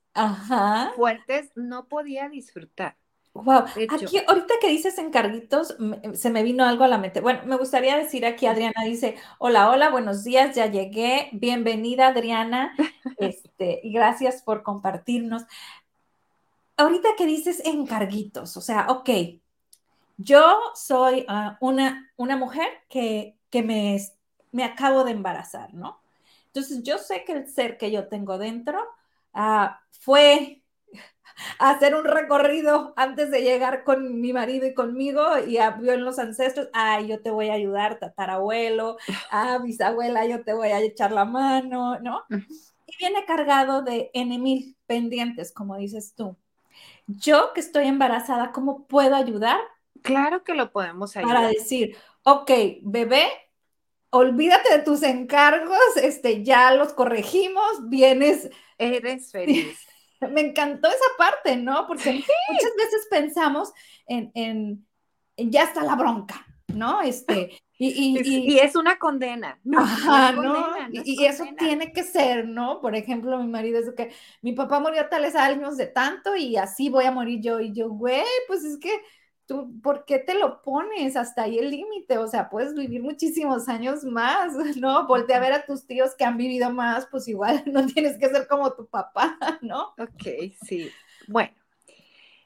[0.95, 2.97] fuertes, no podía disfrutar.
[3.43, 5.75] Wow, aquí ahorita que dices encarguitos,
[6.13, 7.21] se me vino algo a la mente.
[7.21, 12.75] Bueno, me gustaría decir aquí, Adriana dice, hola, hola, buenos días, ya llegué, bienvenida Adriana,
[13.17, 15.43] este, y gracias por compartirnos.
[16.77, 19.09] Ahorita que dices encarguitos, o sea, ok,
[20.17, 23.97] yo soy ah, una, una mujer que, que me,
[24.51, 25.99] me acabo de embarazar, ¿no?
[26.47, 28.79] Entonces yo sé que el ser que yo tengo dentro
[29.33, 30.61] ah, fue
[31.57, 36.19] hacer un recorrido antes de llegar con mi marido y conmigo y vio en los
[36.19, 38.97] ancestros, ay, yo te voy a ayudar, tatarabuelo,
[39.31, 42.23] ah, bisabuela, yo te voy a echar la mano, ¿no?
[42.29, 46.35] Y viene cargado de N mil pendientes, como dices tú.
[47.07, 49.57] Yo que estoy embarazada, ¿cómo puedo ayudar?
[50.01, 51.35] Claro que lo podemos ayudar.
[51.35, 52.51] Para decir, ok,
[52.83, 53.27] bebé,
[54.11, 58.49] olvídate de tus encargos, este, ya los corregimos, vienes.
[58.77, 59.77] Eres feliz.
[60.31, 61.87] Me encantó esa parte, ¿no?
[61.87, 63.71] Porque muchas veces pensamos
[64.07, 64.85] en, en,
[65.37, 67.01] ya está la bronca, ¿no?
[67.01, 68.19] Este, y,
[68.53, 69.57] y, es una condena.
[69.63, 70.67] No, ajá, ¿no?
[70.91, 72.81] y, eso tiene que ser, ¿no?
[72.81, 76.57] Por ejemplo, mi marido dice que mi papá murió a tales años de tanto y
[76.57, 77.61] así voy a morir yo.
[77.61, 78.91] Y yo, güey, pues es que
[79.49, 82.19] tú, ¿por qué te lo pones hasta ahí el límite?
[82.19, 85.07] O sea, puedes vivir muchísimos años más, ¿no?
[85.07, 88.29] Volte a ver a tus tíos que han vivido más, pues igual no tienes que
[88.29, 89.95] ser como tu papá, ¿no?
[89.97, 90.91] Ok, sí.
[91.27, 91.51] Bueno,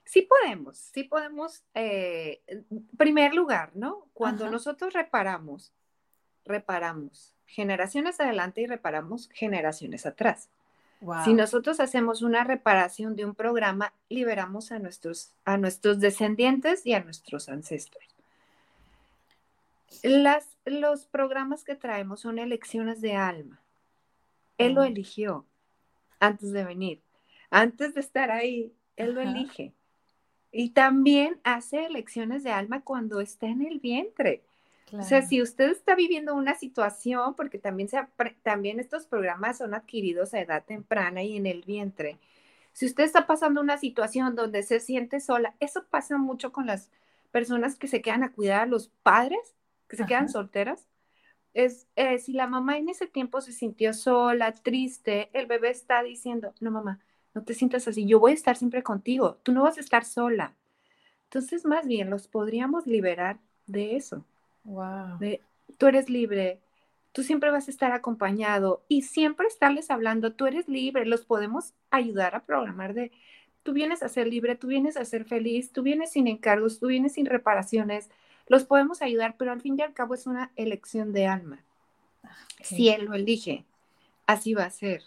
[0.05, 2.41] sí podemos, sí podemos, eh,
[2.97, 4.07] primer lugar, ¿no?
[4.13, 5.73] Cuando nosotros reparamos,
[6.45, 10.49] reparamos generaciones adelante y reparamos generaciones atrás.
[11.25, 16.93] Si nosotros hacemos una reparación de un programa, liberamos a nuestros, a nuestros descendientes y
[16.93, 18.03] a nuestros ancestros.
[20.01, 23.59] Las, los programas que traemos son elecciones de alma.
[24.57, 25.45] Él lo eligió
[26.19, 27.01] antes de venir.
[27.49, 29.73] Antes de estar ahí, él lo elige.
[30.51, 34.43] Y también hace elecciones de alma cuando está en el vientre.
[34.91, 37.97] O sea, si usted está viviendo una situación, porque también, se,
[38.43, 42.19] también estos programas son adquiridos a edad temprana y en el vientre.
[42.73, 46.91] Si usted está pasando una situación donde se siente sola, eso pasa mucho con las
[47.31, 49.55] personas que se quedan a cuidar a los padres,
[49.87, 50.87] que se quedan solteras.
[51.53, 56.03] Es eh, si la mamá en ese tiempo se sintió sola, triste, el bebé está
[56.03, 56.99] diciendo, no mamá,
[57.33, 60.05] no te sientas así, yo voy a estar siempre contigo, tú no vas a estar
[60.05, 60.55] sola.
[61.25, 64.25] Entonces, más bien, los podríamos liberar de eso.
[64.63, 65.17] Wow.
[65.19, 65.41] De,
[65.77, 66.59] tú eres libre,
[67.11, 71.73] tú siempre vas a estar acompañado y siempre estarles hablando, tú eres libre, los podemos
[71.91, 73.11] ayudar a programar de,
[73.63, 76.87] tú vienes a ser libre, tú vienes a ser feliz, tú vienes sin encargos, tú
[76.87, 78.09] vienes sin reparaciones,
[78.47, 81.63] los podemos ayudar, pero al fin y al cabo es una elección de alma.
[82.61, 83.65] Si él lo elige,
[84.25, 85.03] así va a ser.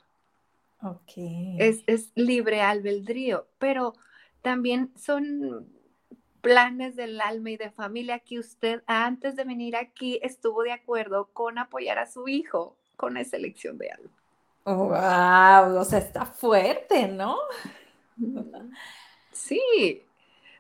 [1.59, 3.95] Es, es libre albedrío, pero
[4.43, 5.67] también son
[6.47, 11.29] planes del alma y de familia que usted antes de venir aquí estuvo de acuerdo
[11.33, 14.11] con apoyar a su hijo con esa elección de alma.
[14.65, 17.37] wow, o sea, está fuerte, ¿no?
[19.33, 20.05] Sí,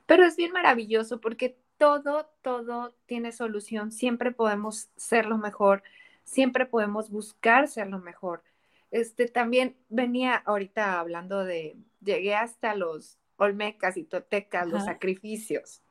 [0.06, 3.92] pero es bien maravilloso porque todo, todo tiene solución.
[3.92, 5.84] Siempre podemos ser lo mejor,
[6.24, 8.42] siempre podemos buscar ser lo mejor.
[8.90, 15.82] Este también venía ahorita hablando de, llegué hasta los olmecas y totecas, los sacrificios.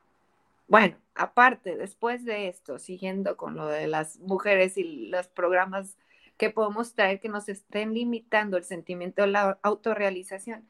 [0.68, 5.96] Bueno, aparte, después de esto, siguiendo con lo de las mujeres y los programas
[6.36, 10.68] que podemos traer que nos estén limitando el sentimiento de la autorrealización,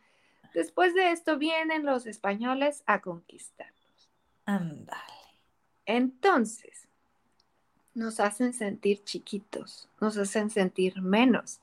[0.54, 4.10] después de esto vienen los españoles a conquistarnos.
[4.44, 5.02] Ándale.
[5.86, 6.88] Entonces,
[7.94, 11.60] nos hacen sentir chiquitos, nos hacen sentir menos.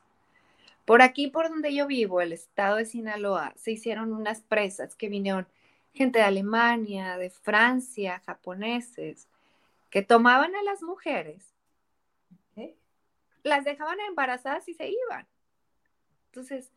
[0.85, 5.09] Por aquí, por donde yo vivo, el estado de Sinaloa, se hicieron unas presas que
[5.09, 5.47] vinieron
[5.93, 9.27] gente de Alemania, de Francia, japoneses,
[9.89, 11.53] que tomaban a las mujeres,
[13.43, 15.27] las dejaban embarazadas y se iban.
[16.27, 16.71] Entonces,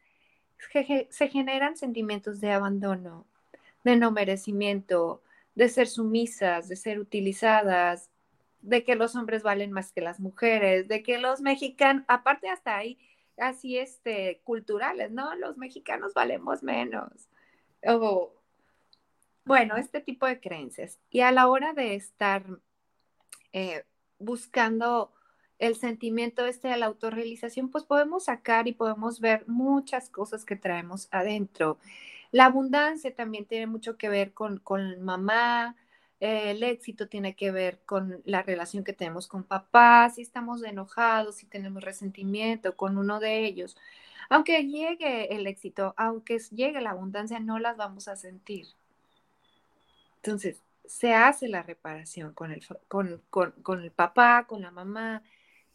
[1.11, 3.25] se generan sentimientos de abandono,
[3.85, 5.23] de no merecimiento,
[5.55, 8.11] de ser sumisas, de ser utilizadas,
[8.63, 12.77] de que los hombres valen más que las mujeres, de que los mexicanos, aparte hasta
[12.77, 12.99] ahí,
[13.39, 15.35] así este, culturales, ¿no?
[15.37, 17.29] Los mexicanos valemos menos.
[17.87, 18.33] O,
[19.45, 20.99] bueno, este tipo de creencias.
[21.11, 22.45] Y a la hora de estar
[23.53, 23.85] eh,
[24.19, 25.13] buscando
[25.59, 30.57] el sentimiento este de la autorrealización, pues podemos sacar y podemos ver muchas cosas que
[30.57, 31.79] traemos adentro.
[32.33, 35.77] La abundancia también tiene mucho que ver con, con mamá,
[36.21, 41.37] el éxito tiene que ver con la relación que tenemos con papá, si estamos enojados,
[41.37, 43.77] si tenemos resentimiento con uno de ellos.
[44.29, 48.67] Aunque llegue el éxito, aunque llegue la abundancia, no las vamos a sentir.
[50.17, 55.23] Entonces, se hace la reparación con el, papá, con la mamá,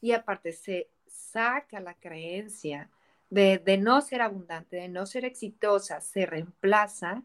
[0.01, 2.89] y aparte se saca la creencia
[3.30, 7.23] de, no ser abundante, de no ser exitosa, se reemplaza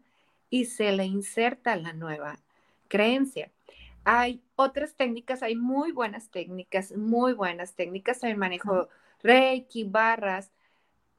[0.49, 2.39] y se le inserta la nueva
[2.87, 3.51] creencia.
[4.03, 8.89] Hay otras técnicas, hay muy buenas técnicas, muy buenas técnicas, el manejo
[9.21, 10.51] reiki, barras,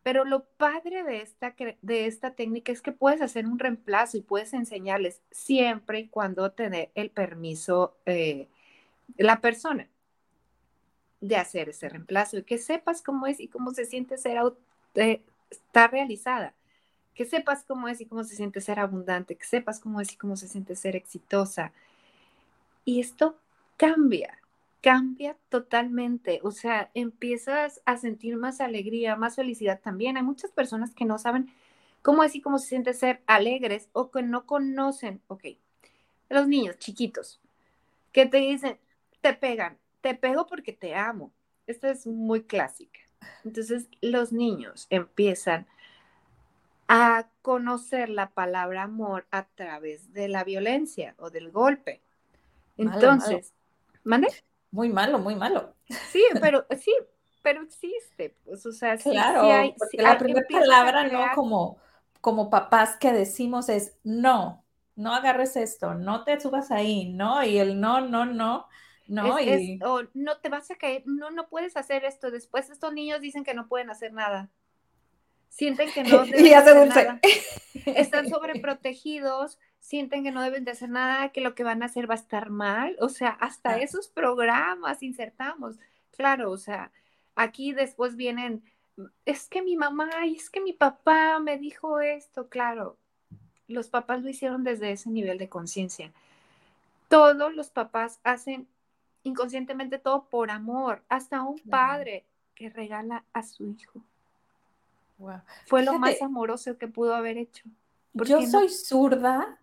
[0.03, 4.23] pero lo padre de esta, de esta técnica es que puedes hacer un reemplazo y
[4.23, 8.49] puedes enseñarles siempre y cuando te dé el permiso eh,
[9.19, 9.89] la persona
[11.21, 14.39] de hacer ese reemplazo y que sepas cómo es y cómo se siente ser
[14.95, 16.55] eh, estar realizada,
[17.19, 20.17] que sepas cómo es y cómo se siente ser abundante, que sepas cómo es y
[20.17, 21.73] cómo se siente ser exitosa.
[22.85, 23.37] Y esto
[23.77, 24.39] cambia,
[24.81, 30.17] cambia totalmente, o sea, empiezas a sentir más alegría, más felicidad también.
[30.17, 31.53] Hay muchas personas que no saben
[32.03, 35.45] cómo es y cómo se siente ser alegres o que no conocen, ok,
[36.29, 37.41] los niños chiquitos
[38.13, 38.79] que te dicen,
[39.23, 41.33] te pegan, te pego porque te amo.
[41.67, 43.01] Esta es muy clásica.
[43.45, 45.67] Entonces, los niños empiezan
[46.89, 52.03] a conocer la palabra amor a través de la violencia o del golpe.
[52.79, 53.55] Entonces,
[54.05, 54.29] ¿mande?
[54.71, 55.75] Muy malo, muy malo.
[56.11, 56.95] Sí, pero sí,
[57.43, 61.27] pero existe, pues, o sea, claro, sí, hay, la primera palabra, ¿no?
[61.35, 61.79] Como,
[62.21, 64.65] como papás que decimos es no,
[64.97, 68.67] no agarres esto, no te subas ahí, no, y el no, no, no,
[69.07, 69.79] no, y...
[69.85, 73.45] o no te vas a caer, no, no puedes hacer esto, después estos niños dicen
[73.45, 74.51] que no pueden hacer nada.
[75.49, 77.21] Sienten que no deben hacer nada.
[77.87, 82.09] Están sobreprotegidos, sienten que no deben de hacer nada, que lo que van a hacer
[82.09, 82.97] va a estar mal.
[83.01, 83.79] O sea, hasta ah.
[83.79, 85.79] esos programas insertamos.
[86.17, 86.91] Claro, o sea,
[87.35, 88.63] aquí después vienen,
[89.25, 92.97] es que mi mamá y es que mi papá me dijo esto, claro.
[93.69, 96.13] los papás lo hicieron desde ese nivel de conciencia.
[97.09, 98.69] Todos los papás hacen
[99.23, 102.25] inconscientemente todo por amor, hasta un padre
[102.55, 104.03] que regala a su hijo.
[105.67, 107.65] Fue lo más amoroso que pudo haber hecho.
[108.13, 109.59] Yo soy zurda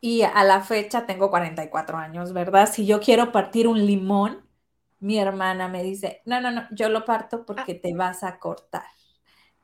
[0.00, 2.68] y a la fecha tengo 44 años, ¿verdad?
[2.70, 4.44] Si yo quiero partir un limón,
[5.00, 7.44] mi hermana me dice, no, no, no, yo lo parto ah.
[7.46, 8.86] porque te vas a cortar.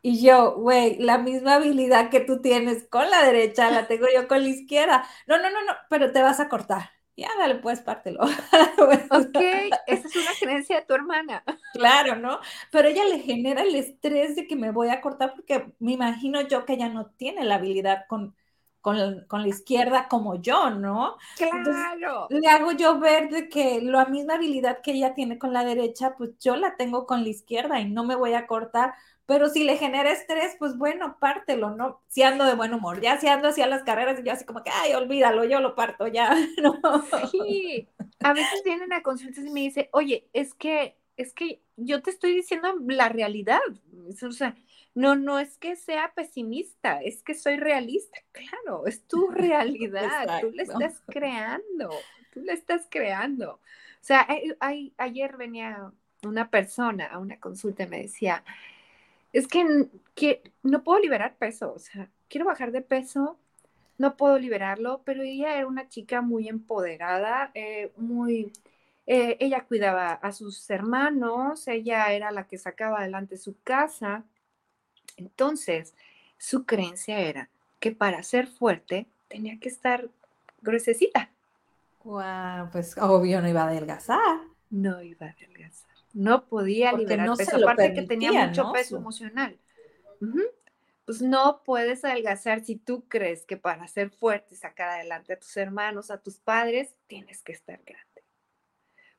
[0.00, 4.28] Y yo, güey, la misma habilidad que tú tienes con la derecha la tengo yo
[4.28, 5.04] con la izquierda.
[5.26, 6.90] No, no, no, no, pero te vas a cortar.
[7.18, 8.20] Ya, dale, pues pártelo.
[9.10, 9.36] ok,
[9.88, 11.42] esa es una creencia de tu hermana.
[11.72, 12.38] Claro, ¿no?
[12.70, 16.40] Pero ella le genera el estrés de que me voy a cortar porque me imagino
[16.42, 18.36] yo que ella no tiene la habilidad con,
[18.80, 21.16] con, con la izquierda como yo, ¿no?
[21.36, 22.28] Claro.
[22.30, 26.14] le hago yo ver de que la misma habilidad que ella tiene con la derecha,
[26.16, 28.94] pues yo la tengo con la izquierda y no me voy a cortar
[29.28, 32.00] pero si le genera estrés, pues bueno, pártelo, ¿no?
[32.08, 34.62] Si ando de buen humor, ya si ando hacia las carreras y yo así como
[34.62, 36.80] que, ay, olvídalo, yo lo parto, ya, ¿no?
[37.30, 37.86] Sí,
[38.20, 42.08] a veces vienen a consultas y me dice, oye, es que, es que yo te
[42.08, 43.60] estoy diciendo la realidad,
[44.26, 44.56] o sea,
[44.94, 50.52] no, no es que sea pesimista, es que soy realista, claro, es tu realidad, tú
[50.52, 51.90] la estás creando,
[52.32, 53.60] tú la estás creando.
[54.00, 54.26] O sea,
[54.96, 58.42] ayer venía una persona a una consulta y me decía,
[59.32, 63.38] es que, no puedo liberar peso, o sea, quiero bajar de peso,
[63.98, 68.52] no puedo liberarlo, pero ella era una chica muy empoderada, eh, muy,
[69.06, 74.24] eh, ella cuidaba a sus hermanos, ella era la que sacaba adelante su casa.
[75.16, 75.94] Entonces,
[76.36, 77.48] su creencia era
[77.80, 80.08] que para ser fuerte tenía que estar
[80.62, 81.30] gruesecita.
[82.04, 84.40] Wow, pues obvio no iba a adelgazar.
[84.70, 89.58] No iba a adelgazar no podía liberar peso, aparte que tenía mucho peso emocional.
[91.04, 95.38] Pues no puedes adelgazar si tú crees que para ser fuerte y sacar adelante a
[95.38, 98.22] tus hermanos, a tus padres, tienes que estar grande.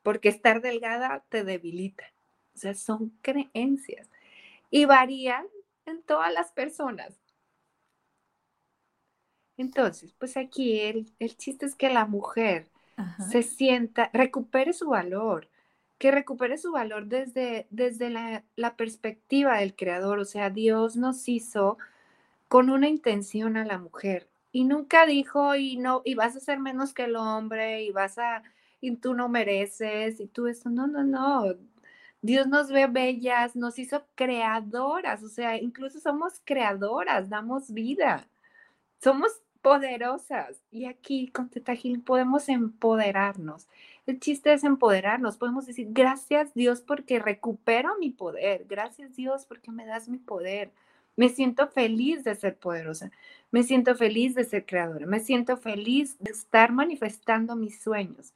[0.04, 2.06] Porque estar delgada te debilita.
[2.54, 4.08] O sea, son creencias.
[4.70, 5.48] Y varían
[5.86, 7.20] en todas las personas.
[9.58, 12.70] Entonces, pues aquí el, chiste es que la mujer
[13.30, 15.49] se sienta, recupere su valor,
[16.00, 20.20] que recupere su valor desde, desde la, perspectiva del creador.
[20.20, 21.78] O sea, Dios nos hizo
[22.48, 26.60] con una intención a la mujer y nunca dijo y no y vas a ser
[26.60, 28.44] menos que el hombre y vas a
[28.82, 31.56] y tú no mereces y tú eso no no no.
[32.22, 38.28] Dios nos ve bellas nos hizo creadoras o sea incluso somos creadoras damos vida.
[39.02, 39.32] Somos
[39.62, 41.74] poderosas y aquí con Teta
[42.06, 43.68] podemos empoderarnos
[44.10, 45.38] el chiste es empoderarnos.
[45.38, 48.66] Podemos decir, gracias Dios porque recupero mi poder.
[48.68, 50.72] Gracias Dios porque me das mi poder.
[51.16, 53.12] Me siento feliz de ser poderosa.
[53.52, 55.06] Me siento feliz de ser creadora.
[55.06, 58.34] Me siento feliz de estar manifestando mis sueños.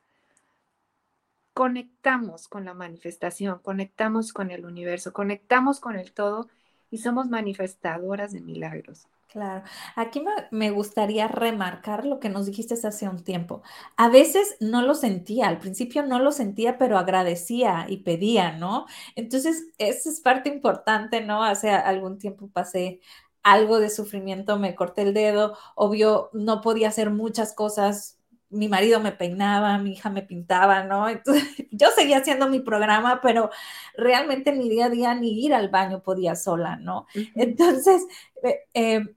[1.54, 6.50] Conectamos con la manifestación, conectamos con el universo, conectamos con el todo
[6.90, 9.08] y somos manifestadoras de milagros.
[9.34, 9.64] Claro,
[9.96, 13.64] aquí me, gustaría remarcar lo que nos dijiste hace un tiempo.
[13.98, 18.86] A veces no lo sentía, al principio no lo sentía, pero agradecía y pedía, ¿no?
[19.16, 21.44] Entonces, esa es parte importante, ¿no?
[21.44, 23.00] Hace algún tiempo pasé
[23.42, 28.20] algo de sufrimiento, me corté el dedo, obvio, no podía hacer muchas cosas.
[28.52, 31.10] Mi marido me peinaba, mi hija me pintaba, ¿no?
[31.10, 33.50] Entonces, yo seguía haciendo mi programa, pero
[33.98, 37.08] realmente en mi día a día ni ir al baño podía sola, ¿no?
[37.36, 38.06] Entonces,
[38.44, 39.16] eh, eh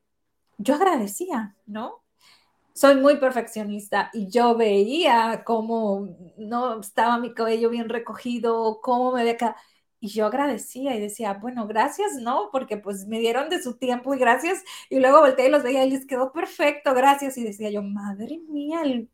[0.59, 2.03] yo agradecía, ¿no?
[2.75, 9.25] Soy muy perfeccionista y yo veía cómo no estaba mi cabello bien recogido, cómo me
[9.25, 9.57] veía
[10.01, 12.51] y yo agradecía y decía, bueno, gracias, ¿no?
[12.53, 14.63] Porque pues me dieron de su tiempo y gracias.
[14.91, 17.39] Y luego volteé y los veía y les quedó perfecto, gracias.
[17.39, 19.09] Y decía yo, madre mía, el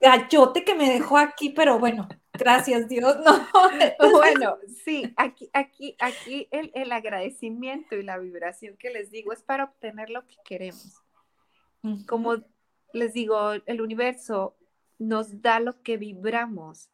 [0.00, 3.46] gallote que me dejó aquí, pero bueno, gracias Dios, ¿no?
[4.10, 9.64] bueno, sí, aquí, aquí, aquí el, agradecimiento y la vibración que les digo es para
[9.64, 11.02] obtener lo que queremos.
[12.06, 12.36] Como
[12.92, 14.56] les digo, el universo
[14.98, 16.90] nos da lo que vibramos.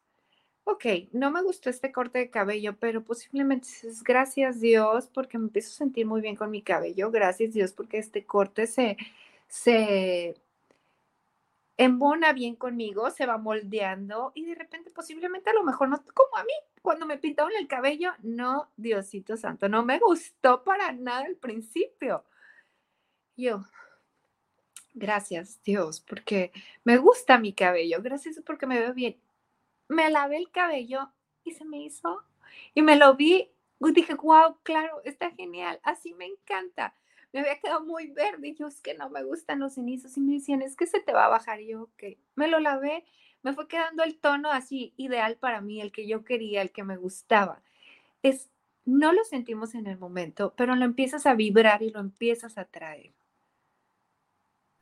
[0.63, 5.45] Ok, no me gustó este corte de cabello, pero posiblemente es gracias Dios porque me
[5.45, 7.11] empiezo a sentir muy bien con mi cabello.
[7.11, 8.97] Gracias Dios porque este corte se,
[9.47, 10.35] se
[11.79, 16.35] embona bien conmigo, se va moldeando y de repente posiblemente a lo mejor no, como
[16.35, 16.51] a mí,
[16.81, 22.25] cuando me pintaron el cabello, no, Diosito Santo, no me gustó para nada al principio.
[23.37, 23.63] Yo,
[24.93, 26.51] gracias Dios, porque
[26.83, 29.17] me gusta mi cabello, gracias porque me veo bien.
[29.87, 31.09] Me lavé el cabello
[31.45, 32.21] y se me hizo,
[32.73, 33.49] y me lo vi,
[33.79, 36.93] dije, wow, claro, está genial, así me encanta
[37.31, 40.21] me había quedado muy verde y yo es que no me gustan los cenizos y
[40.21, 42.03] me decían, es que se te va a bajar y yo, ok,
[42.35, 43.05] me lo lavé,
[43.43, 46.83] me fue quedando el tono así ideal para mí, el que yo quería, el que
[46.83, 47.61] me gustaba.
[48.23, 48.49] Es,
[48.85, 52.65] no lo sentimos en el momento, pero lo empiezas a vibrar y lo empiezas a
[52.65, 53.13] traer.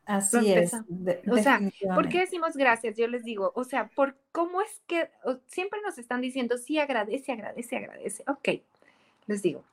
[0.06, 0.72] Así es.
[0.74, 1.60] o sea,
[1.93, 2.95] ¿por qué decimos gracias?
[2.95, 5.10] Yo les digo, o sea, por cómo es que
[5.48, 8.24] siempre nos están diciendo, sí, agradece, agradece, agradece.
[8.26, 8.62] Ok,
[9.26, 9.66] les digo,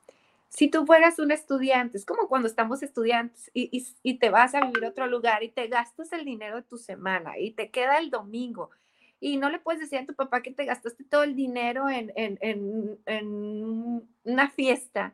[0.55, 4.61] si tú fueras un estudiante, es como cuando estamos estudiantes y, y, te vas a
[4.61, 7.99] vivir a otro lugar y te gastas el dinero de tu semana y te queda
[7.99, 8.71] el domingo
[9.19, 12.13] y no le puedes decir a tu papá que te gastaste todo el dinero en,
[12.15, 15.13] en, en, en una fiesta,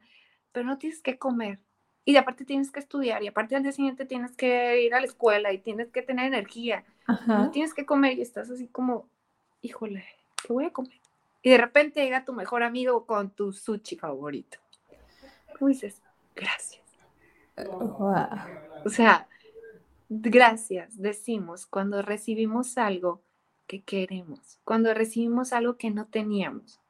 [0.52, 1.58] pero no tienes que comer
[2.04, 5.06] y aparte tienes que estudiar y aparte al día siguiente tienes que ir a la
[5.06, 6.84] escuela y tienes que tener energía.
[7.26, 9.08] No tienes que comer y estás así como,
[9.62, 10.04] híjole,
[10.42, 11.00] ¿qué voy a comer?
[11.42, 14.58] Y de repente llega tu mejor amigo con tu sushi favorito.
[15.58, 16.00] ¿Cómo dices?
[16.34, 16.80] Gracias.
[18.84, 19.28] O sea,
[20.08, 23.22] gracias decimos cuando recibimos algo
[23.66, 26.80] que queremos, cuando recibimos algo que no teníamos.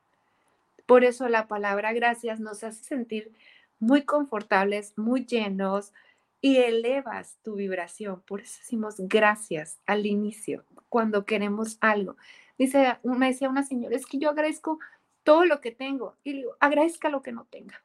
[0.87, 3.33] Por eso la palabra gracias nos hace sentir
[3.79, 5.93] muy confortables, muy llenos
[6.41, 8.23] y elevas tu vibración.
[8.23, 12.17] Por eso decimos gracias al inicio, cuando queremos algo.
[12.59, 14.79] Dice, me decía una señora, es que yo agradezco
[15.23, 16.17] todo lo que tengo.
[16.25, 17.83] Y digo, agradezca lo que no tenga.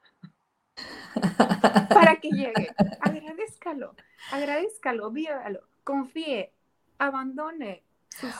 [1.89, 2.69] Para que llegue.
[3.01, 3.95] Agradezcalo,
[4.31, 6.53] agradezcalo, vívalo, confíe,
[6.97, 7.83] abandone.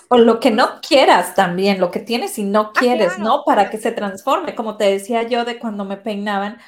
[0.08, 3.44] O lo que no quieras también, lo que tienes y no ah, quieres, ¿no?
[3.46, 6.60] Para que se transforme, como te decía yo de cuando me peinaban,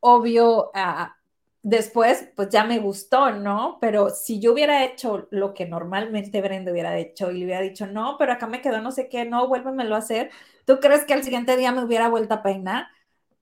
[0.00, 1.16] obvio, ah,
[1.62, 3.78] después pues ya me gustó, ¿no?
[3.80, 7.86] Pero si yo hubiera hecho lo que normalmente Brenda hubiera hecho y le hubiera dicho,
[7.86, 10.30] no, pero acá me quedó no sé qué, no, vuélvemelo a hacer,
[10.64, 12.86] ¿tú crees que al siguiente día me hubiera vuelto a peinar?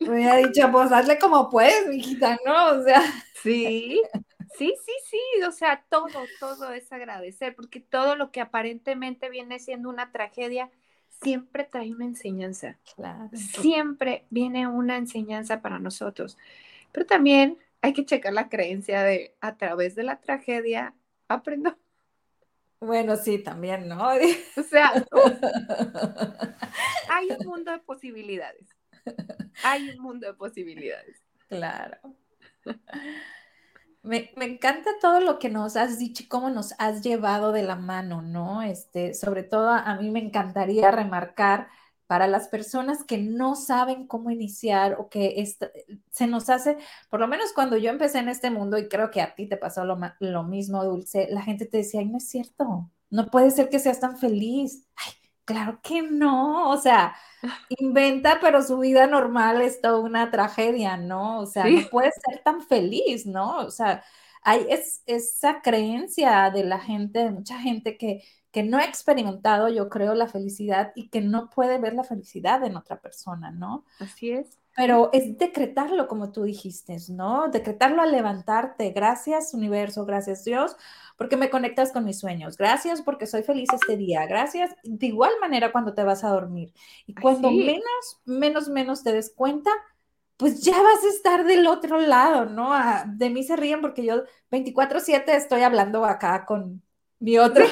[0.01, 2.79] Me hubiera dicho, pues hazle como puedes, mijita, ¿no?
[2.79, 3.03] O sea.
[3.43, 4.03] Sí,
[4.57, 9.59] sí, sí, sí, o sea, todo, todo es agradecer, porque todo lo que aparentemente viene
[9.59, 10.71] siendo una tragedia,
[11.23, 12.79] siempre trae una enseñanza.
[13.33, 16.37] Siempre viene una enseñanza para nosotros.
[16.93, 20.95] Pero también hay que checar la creencia de a través de la tragedia
[21.29, 21.77] aprendo.
[22.81, 24.11] Bueno, sí, también, ¿no?
[24.57, 24.93] O sea,
[27.09, 28.76] hay un mundo de posibilidades.
[29.65, 31.23] Hay un mundo de posibilidades.
[31.49, 31.99] Claro.
[34.03, 37.75] Me, encanta todo lo que nos has dicho y cómo nos has llevado de la
[37.75, 38.63] mano, ¿no?
[38.63, 41.69] Este, sobre todo a mí me encantaría remarcar
[42.07, 45.45] para las personas que no saben cómo iniciar o que
[46.11, 46.77] se nos hace,
[47.11, 49.57] por lo menos cuando yo empecé en este mundo y creo que a ti te
[49.57, 53.51] pasó lo, lo mismo, Dulce, la gente te decía, ay, no es cierto, no puede
[53.51, 54.87] ser que seas tan feliz.
[54.97, 55.13] Ay,
[55.47, 57.15] Claro que no, o sea,
[57.69, 61.39] inventa, pero su vida normal es toda una tragedia, ¿no?
[61.39, 63.59] O sea, no puede ser tan feliz, ¿no?
[63.59, 64.03] O sea,
[64.43, 69.69] hay es, esa creencia de la gente, de mucha gente que, que no ha experimentado,
[69.69, 73.85] yo creo, la felicidad y que no puede ver la felicidad en otra persona, ¿no?
[74.01, 74.59] Así es.
[74.77, 77.49] Pero es decretarlo, como tú dijiste, ¿no?
[77.49, 78.91] Decretarlo al levantarte.
[78.91, 80.77] Gracias, universo, gracias, Dios,
[81.17, 82.59] porque me conectas con mis sueños.
[82.59, 84.27] Gracias porque soy feliz este día.
[84.27, 84.75] Gracias.
[84.85, 86.75] De igual manera cuando te vas a dormir.
[87.07, 89.71] Y cuando menos, menos, menos te des cuenta,
[90.37, 92.75] pues ya vas a estar del otro lado, ¿no?
[92.75, 96.83] Ah, de mí se ríen porque yo 24/7 estoy hablando acá con
[97.19, 97.65] mi otro,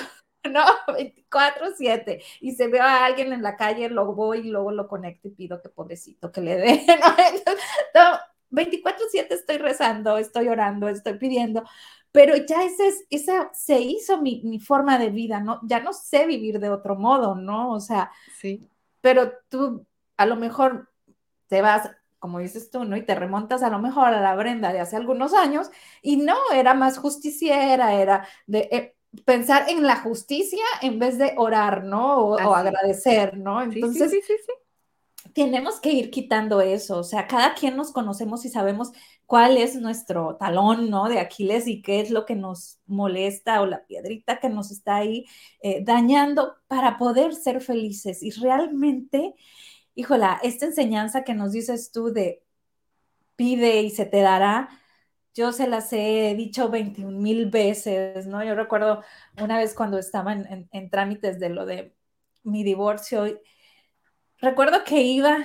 [0.51, 0.65] ¿no?
[0.89, 2.23] 24/7.
[2.41, 5.33] Y se ve a alguien en la calle, lo voy y luego lo conecto y
[5.33, 6.87] pido que pobrecito que le dé,
[7.95, 8.19] ¿no?
[8.51, 11.65] 24/7 estoy rezando, estoy orando, estoy pidiendo,
[12.13, 15.61] pero ya ese es, esa se hizo mi, mi, forma de vida, ¿no?
[15.65, 17.73] Ya no sé vivir de otro modo, ¿no?
[17.73, 18.69] O sea, sí.
[19.01, 19.87] Pero tú
[20.17, 20.91] a lo mejor
[21.49, 22.97] te vas, como dices tú, ¿no?
[22.97, 25.71] Y te remontas a lo mejor a la Brenda de hace algunos años
[26.03, 31.35] y no, era más justiciera, era de eh, pensar en la justicia en vez de
[31.37, 32.19] orar, ¿no?
[32.19, 33.63] O, o agradecer, ¿no?
[33.63, 34.53] Entonces, sí, sí, sí,
[35.33, 38.93] tenemos que ir quitando eso, o sea, cada quien nos conocemos y sabemos
[39.27, 41.09] cuál es nuestro talón, ¿no?
[41.09, 44.97] De Aquiles y qué es lo que nos molesta o la piedrita que nos está
[44.97, 45.27] ahí
[45.63, 48.23] eh, dañando para poder ser felices.
[48.23, 49.35] Y realmente,
[49.95, 52.43] híjola, esta enseñanza que nos dices tú de
[53.37, 54.69] pide y se te dará,
[55.35, 58.45] yo se las he dicho 21 mil veces, ¿no?
[58.45, 59.03] Yo recuerdo
[59.41, 61.97] una vez cuando estaba en, trámites de lo de
[62.45, 63.41] mi divorcio,
[64.39, 65.39] recuerdo que iba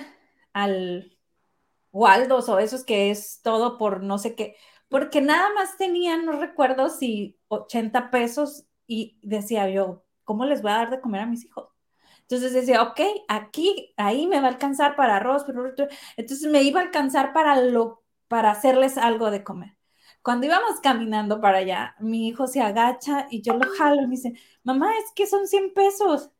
[0.52, 1.18] al
[1.92, 4.56] Waldos o esos que es todo por no sé qué,
[4.88, 10.72] porque nada más tenían, no recuerdo si 80 pesos y decía yo, ¿cómo les voy
[10.72, 11.68] a dar de comer a mis hijos?
[12.22, 15.66] Entonces decía, ok, aquí, ahí me va a alcanzar para arroz, pero
[16.16, 19.79] entonces me iba a alcanzar para lo, para hacerles algo de comer.
[20.22, 24.16] Cuando íbamos caminando para allá, mi hijo se agacha y yo lo jalo y me
[24.16, 26.30] dice, mamá, es que son 100 pesos.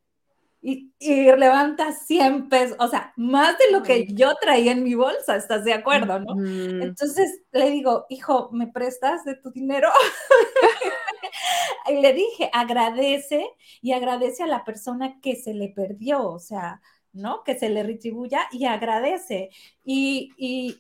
[0.63, 5.37] Y, levanta 100 pesos, o sea, más de lo que yo traía en mi bolsa,
[5.37, 6.35] ¿estás de acuerdo, no?
[6.45, 9.89] Entonces le digo, hijo, ¿me prestas de tu dinero?
[11.89, 13.47] y le dije, agradece
[13.81, 16.83] y agradece a la persona que se le perdió, o sea,
[17.13, 17.43] ¿no?
[17.45, 19.51] Que se le retribuya y agradece.
[19.85, 20.33] Y,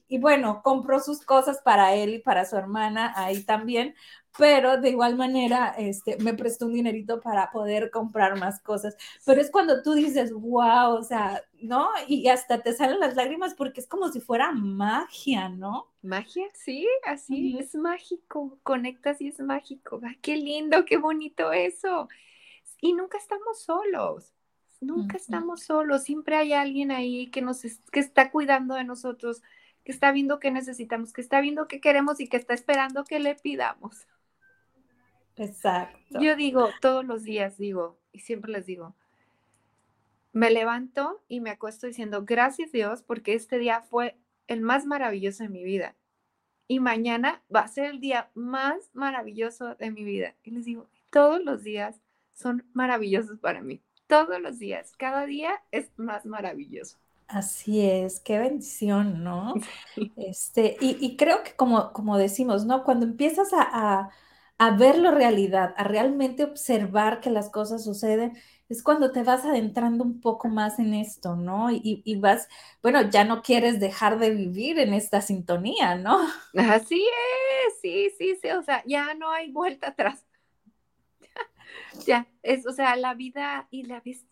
[0.08, 3.94] y, bueno, compró sus cosas para él y para su hermana ahí también,
[4.38, 8.96] pero de igual manera este, me prestó un dinerito para poder comprar más cosas.
[9.26, 11.88] Pero es cuando tú dices, wow, o sea, ¿no?
[12.06, 15.92] Y hasta te salen las lágrimas porque es como si fuera magia, ¿no?
[16.02, 20.00] Magia, sí, así, es mágico, conectas y es mágico.
[20.22, 22.08] qué lindo, qué bonito eso.
[22.80, 24.32] Y nunca estamos solos
[24.80, 27.62] nunca estamos solos, siempre hay alguien ahí que nos
[27.92, 29.42] que está cuidando de nosotros,
[29.84, 33.20] que está viendo qué necesitamos, que está viendo qué queremos y que está esperando que
[33.20, 34.06] le pidamos.
[35.36, 36.20] Exacto.
[36.20, 38.94] Yo digo todos los días, digo, y siempre les digo,
[40.32, 44.16] me levanto y me acuesto diciendo, gracias Dios, porque este día fue
[44.48, 45.96] el más maravilloso de mi vida.
[46.68, 50.36] Y mañana va a ser el día más maravilloso de mi vida.
[50.44, 52.00] Y les digo, todos los días
[52.32, 54.92] son maravillosos para mí todos los días.
[54.98, 56.98] Cada día es más maravilloso.
[57.28, 59.54] Así es, qué bendición, ¿no?
[60.16, 62.84] Este, y, creo que como, como decimos, ¿no?
[62.84, 64.10] Cuando empiezas a,
[64.58, 68.36] a, verlo realidad, a realmente observar que las cosas suceden,
[68.68, 71.70] es cuando te vas adentrando un poco más en esto, ¿no?
[71.70, 72.48] Y, y, vas,
[72.82, 76.18] bueno, ya no quieres dejar de vivir en esta sintonía, ¿no?
[76.56, 80.26] Así es, sí, sí, sí, o sea, ya no hay vuelta atrás.
[82.06, 84.26] Ya, es, o sea, la vida y la ves,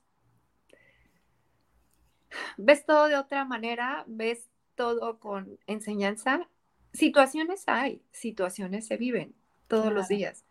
[2.56, 6.48] ves todo de otra manera, ves todo con enseñanza.
[6.92, 9.34] Situaciones hay, situaciones se viven
[9.66, 10.44] todos los días,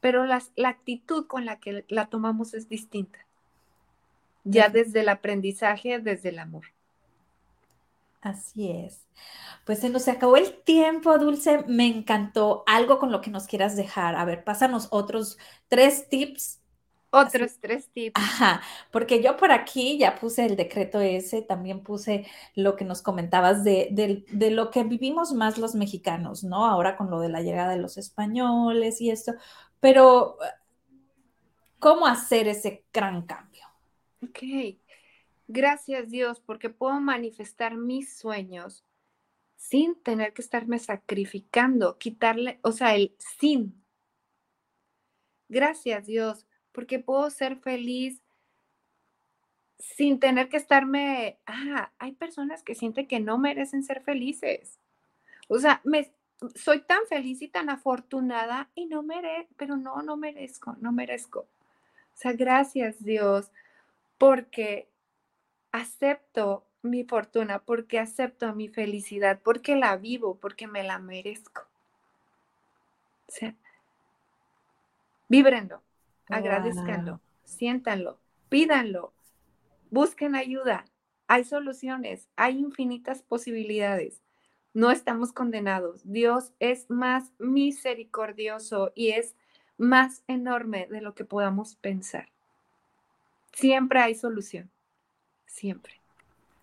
[0.00, 3.18] pero las, la actitud con la que la tomamos es distinta.
[4.44, 6.66] Ya desde el aprendizaje, desde el amor.
[8.26, 9.06] Así es.
[9.64, 11.62] Pues se nos acabó el tiempo, Dulce.
[11.68, 12.64] Me encantó.
[12.66, 14.16] Algo con lo que nos quieras dejar.
[14.16, 16.60] A ver, pásanos otros tres tips.
[17.10, 18.20] Otros tres tips.
[18.20, 23.00] Ajá, porque yo por aquí ya puse el decreto ese, también puse lo que nos
[23.00, 26.66] comentabas de, de, lo que vivimos más los mexicanos, ¿no?
[26.66, 29.34] Ahora con lo de la llegada de los españoles y esto,
[29.78, 30.36] pero
[31.78, 33.62] ¿cómo hacer ese gran cambio?
[34.22, 34.40] Ok,
[35.48, 38.84] Gracias Dios porque puedo manifestar mis sueños
[39.56, 43.82] sin tener que estarme sacrificando, quitarle, o sea, el sin.
[45.48, 48.20] Gracias Dios porque puedo ser feliz
[49.78, 54.78] sin tener que estarme, ah, hay personas que sienten que no merecen ser felices.
[55.48, 56.12] O sea, me,
[56.54, 61.40] soy tan feliz y tan afortunada y no merezco, pero no, no merezco, no merezco.
[61.40, 63.50] O sea, gracias Dios,
[64.18, 64.88] porque
[65.76, 71.62] acepto mi fortuna, porque acepto mi felicidad, porque la vivo, porque me la merezco.
[73.28, 73.54] O sea,
[75.28, 75.82] víbrenlo,
[76.28, 78.18] agradezcanlo, siéntanlo,
[78.48, 79.12] pídanlo,
[79.90, 80.84] busquen ayuda.
[81.28, 84.22] Hay soluciones, hay infinitas posibilidades.
[84.74, 86.02] No estamos condenados.
[86.04, 89.34] Dios es más misericordioso y es
[89.76, 92.28] más enorme de lo que podamos pensar.
[93.52, 94.70] Siempre hay solución
[95.56, 95.94] siempre.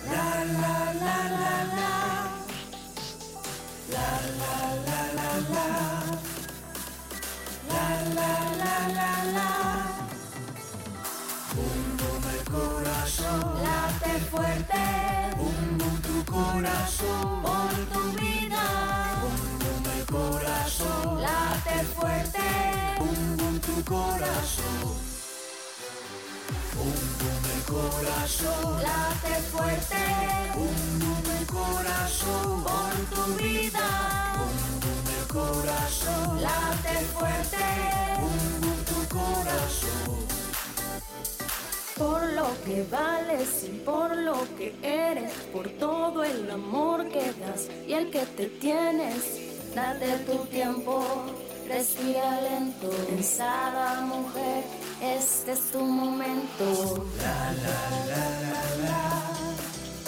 [0.05, 1.89] La, la, la, la, la.
[3.89, 5.65] La, la, la, la, la.
[7.67, 8.29] La, la,
[8.61, 9.49] la, la, la.
[14.29, 14.83] Fuerte.
[15.37, 17.41] Bum, bum, tu corazón.
[17.41, 18.65] Por tu vida.
[19.19, 21.21] Bum, bum, el corazón.
[21.23, 22.45] Late fuerte.
[23.75, 24.95] Tu corazón.
[26.79, 28.81] Un boom corazón.
[28.81, 30.01] Late fuerte.
[30.55, 32.63] Un boom corazón.
[32.63, 33.87] Por tu vida.
[34.45, 36.41] Un boom corazón.
[36.41, 37.65] Late fuerte.
[38.21, 40.25] Un boom tu corazón.
[41.97, 47.67] Por lo que vales y por lo que eres, por todo el amor que das
[47.85, 49.75] y el que te tienes.
[49.75, 51.03] Date tu tiempo,
[51.67, 54.63] Respira lento, pensada mujer,
[55.01, 57.05] este es tu momento.